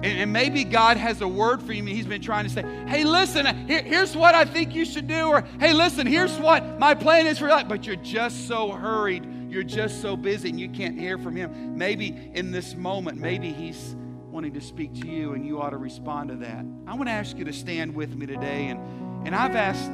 And, 0.02 0.18
and 0.18 0.30
maybe 0.30 0.62
God 0.64 0.98
has 0.98 1.22
a 1.22 1.28
word 1.28 1.62
for 1.62 1.72
you, 1.72 1.78
and 1.78 1.88
He's 1.88 2.06
been 2.06 2.20
trying 2.20 2.44
to 2.44 2.50
say, 2.50 2.62
hey, 2.86 3.04
listen, 3.04 3.66
here, 3.66 3.80
here's 3.80 4.14
what 4.14 4.34
I 4.34 4.44
think 4.44 4.74
you 4.74 4.84
should 4.84 5.08
do, 5.08 5.28
or 5.28 5.42
hey, 5.58 5.72
listen, 5.72 6.06
here's 6.06 6.36
what 6.38 6.78
my 6.78 6.94
plan 6.94 7.26
is 7.26 7.38
for 7.38 7.48
life. 7.48 7.66
But 7.66 7.86
you're 7.86 7.96
just 7.96 8.46
so 8.46 8.72
hurried, 8.72 9.26
you're 9.48 9.62
just 9.62 10.02
so 10.02 10.18
busy, 10.18 10.50
and 10.50 10.60
you 10.60 10.68
can't 10.68 10.98
hear 10.98 11.16
from 11.16 11.34
Him. 11.34 11.78
Maybe 11.78 12.08
in 12.34 12.50
this 12.50 12.74
moment, 12.74 13.18
maybe 13.18 13.52
He's 13.52 13.96
wanting 14.30 14.52
to 14.52 14.60
speak 14.60 14.92
to 15.00 15.08
you, 15.08 15.32
and 15.32 15.46
you 15.46 15.62
ought 15.62 15.70
to 15.70 15.78
respond 15.78 16.28
to 16.28 16.36
that. 16.36 16.66
I 16.86 16.94
want 16.94 17.06
to 17.06 17.12
ask 17.12 17.38
you 17.38 17.46
to 17.46 17.54
stand 17.54 17.94
with 17.94 18.14
me 18.14 18.26
today, 18.26 18.66
and, 18.66 19.26
and 19.26 19.34
I've 19.34 19.56
asked 19.56 19.90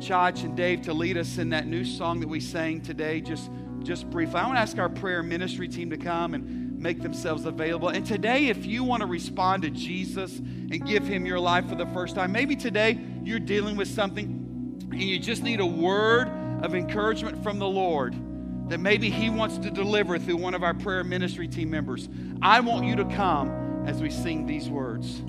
Chach 0.00 0.42
and 0.42 0.56
Dave 0.56 0.82
to 0.82 0.94
lead 0.94 1.16
us 1.16 1.38
in 1.38 1.50
that 1.50 1.68
new 1.68 1.84
song 1.84 2.18
that 2.20 2.28
we 2.28 2.40
sang 2.40 2.80
today, 2.80 3.20
just 3.20 3.50
just 3.82 4.08
briefly. 4.10 4.36
I 4.36 4.46
want 4.46 4.56
to 4.56 4.60
ask 4.60 4.78
our 4.78 4.88
prayer 4.88 5.22
ministry 5.22 5.68
team 5.68 5.90
to 5.90 5.96
come 5.96 6.34
and 6.34 6.78
make 6.78 7.02
themselves 7.02 7.44
available. 7.44 7.88
And 7.88 8.06
today, 8.06 8.46
if 8.46 8.64
you 8.64 8.84
want 8.84 9.02
to 9.02 9.06
respond 9.06 9.62
to 9.62 9.70
Jesus 9.70 10.38
and 10.38 10.86
give 10.86 11.06
him 11.06 11.26
your 11.26 11.38
life 11.38 11.68
for 11.68 11.74
the 11.74 11.86
first 11.86 12.14
time, 12.14 12.32
maybe 12.32 12.56
today 12.56 12.98
you're 13.22 13.38
dealing 13.38 13.76
with 13.76 13.88
something 13.88 14.78
and 14.90 15.02
you 15.02 15.18
just 15.18 15.42
need 15.42 15.60
a 15.60 15.66
word 15.66 16.28
of 16.62 16.74
encouragement 16.74 17.42
from 17.42 17.58
the 17.58 17.68
Lord 17.68 18.14
that 18.68 18.78
maybe 18.78 19.10
he 19.10 19.30
wants 19.30 19.58
to 19.58 19.70
deliver 19.70 20.18
through 20.18 20.36
one 20.36 20.54
of 20.54 20.62
our 20.62 20.74
prayer 20.74 21.02
ministry 21.02 21.48
team 21.48 21.70
members. 21.70 22.08
I 22.40 22.60
want 22.60 22.86
you 22.86 22.96
to 22.96 23.04
come 23.04 23.84
as 23.86 24.00
we 24.00 24.10
sing 24.10 24.46
these 24.46 24.68
words. 24.68 25.22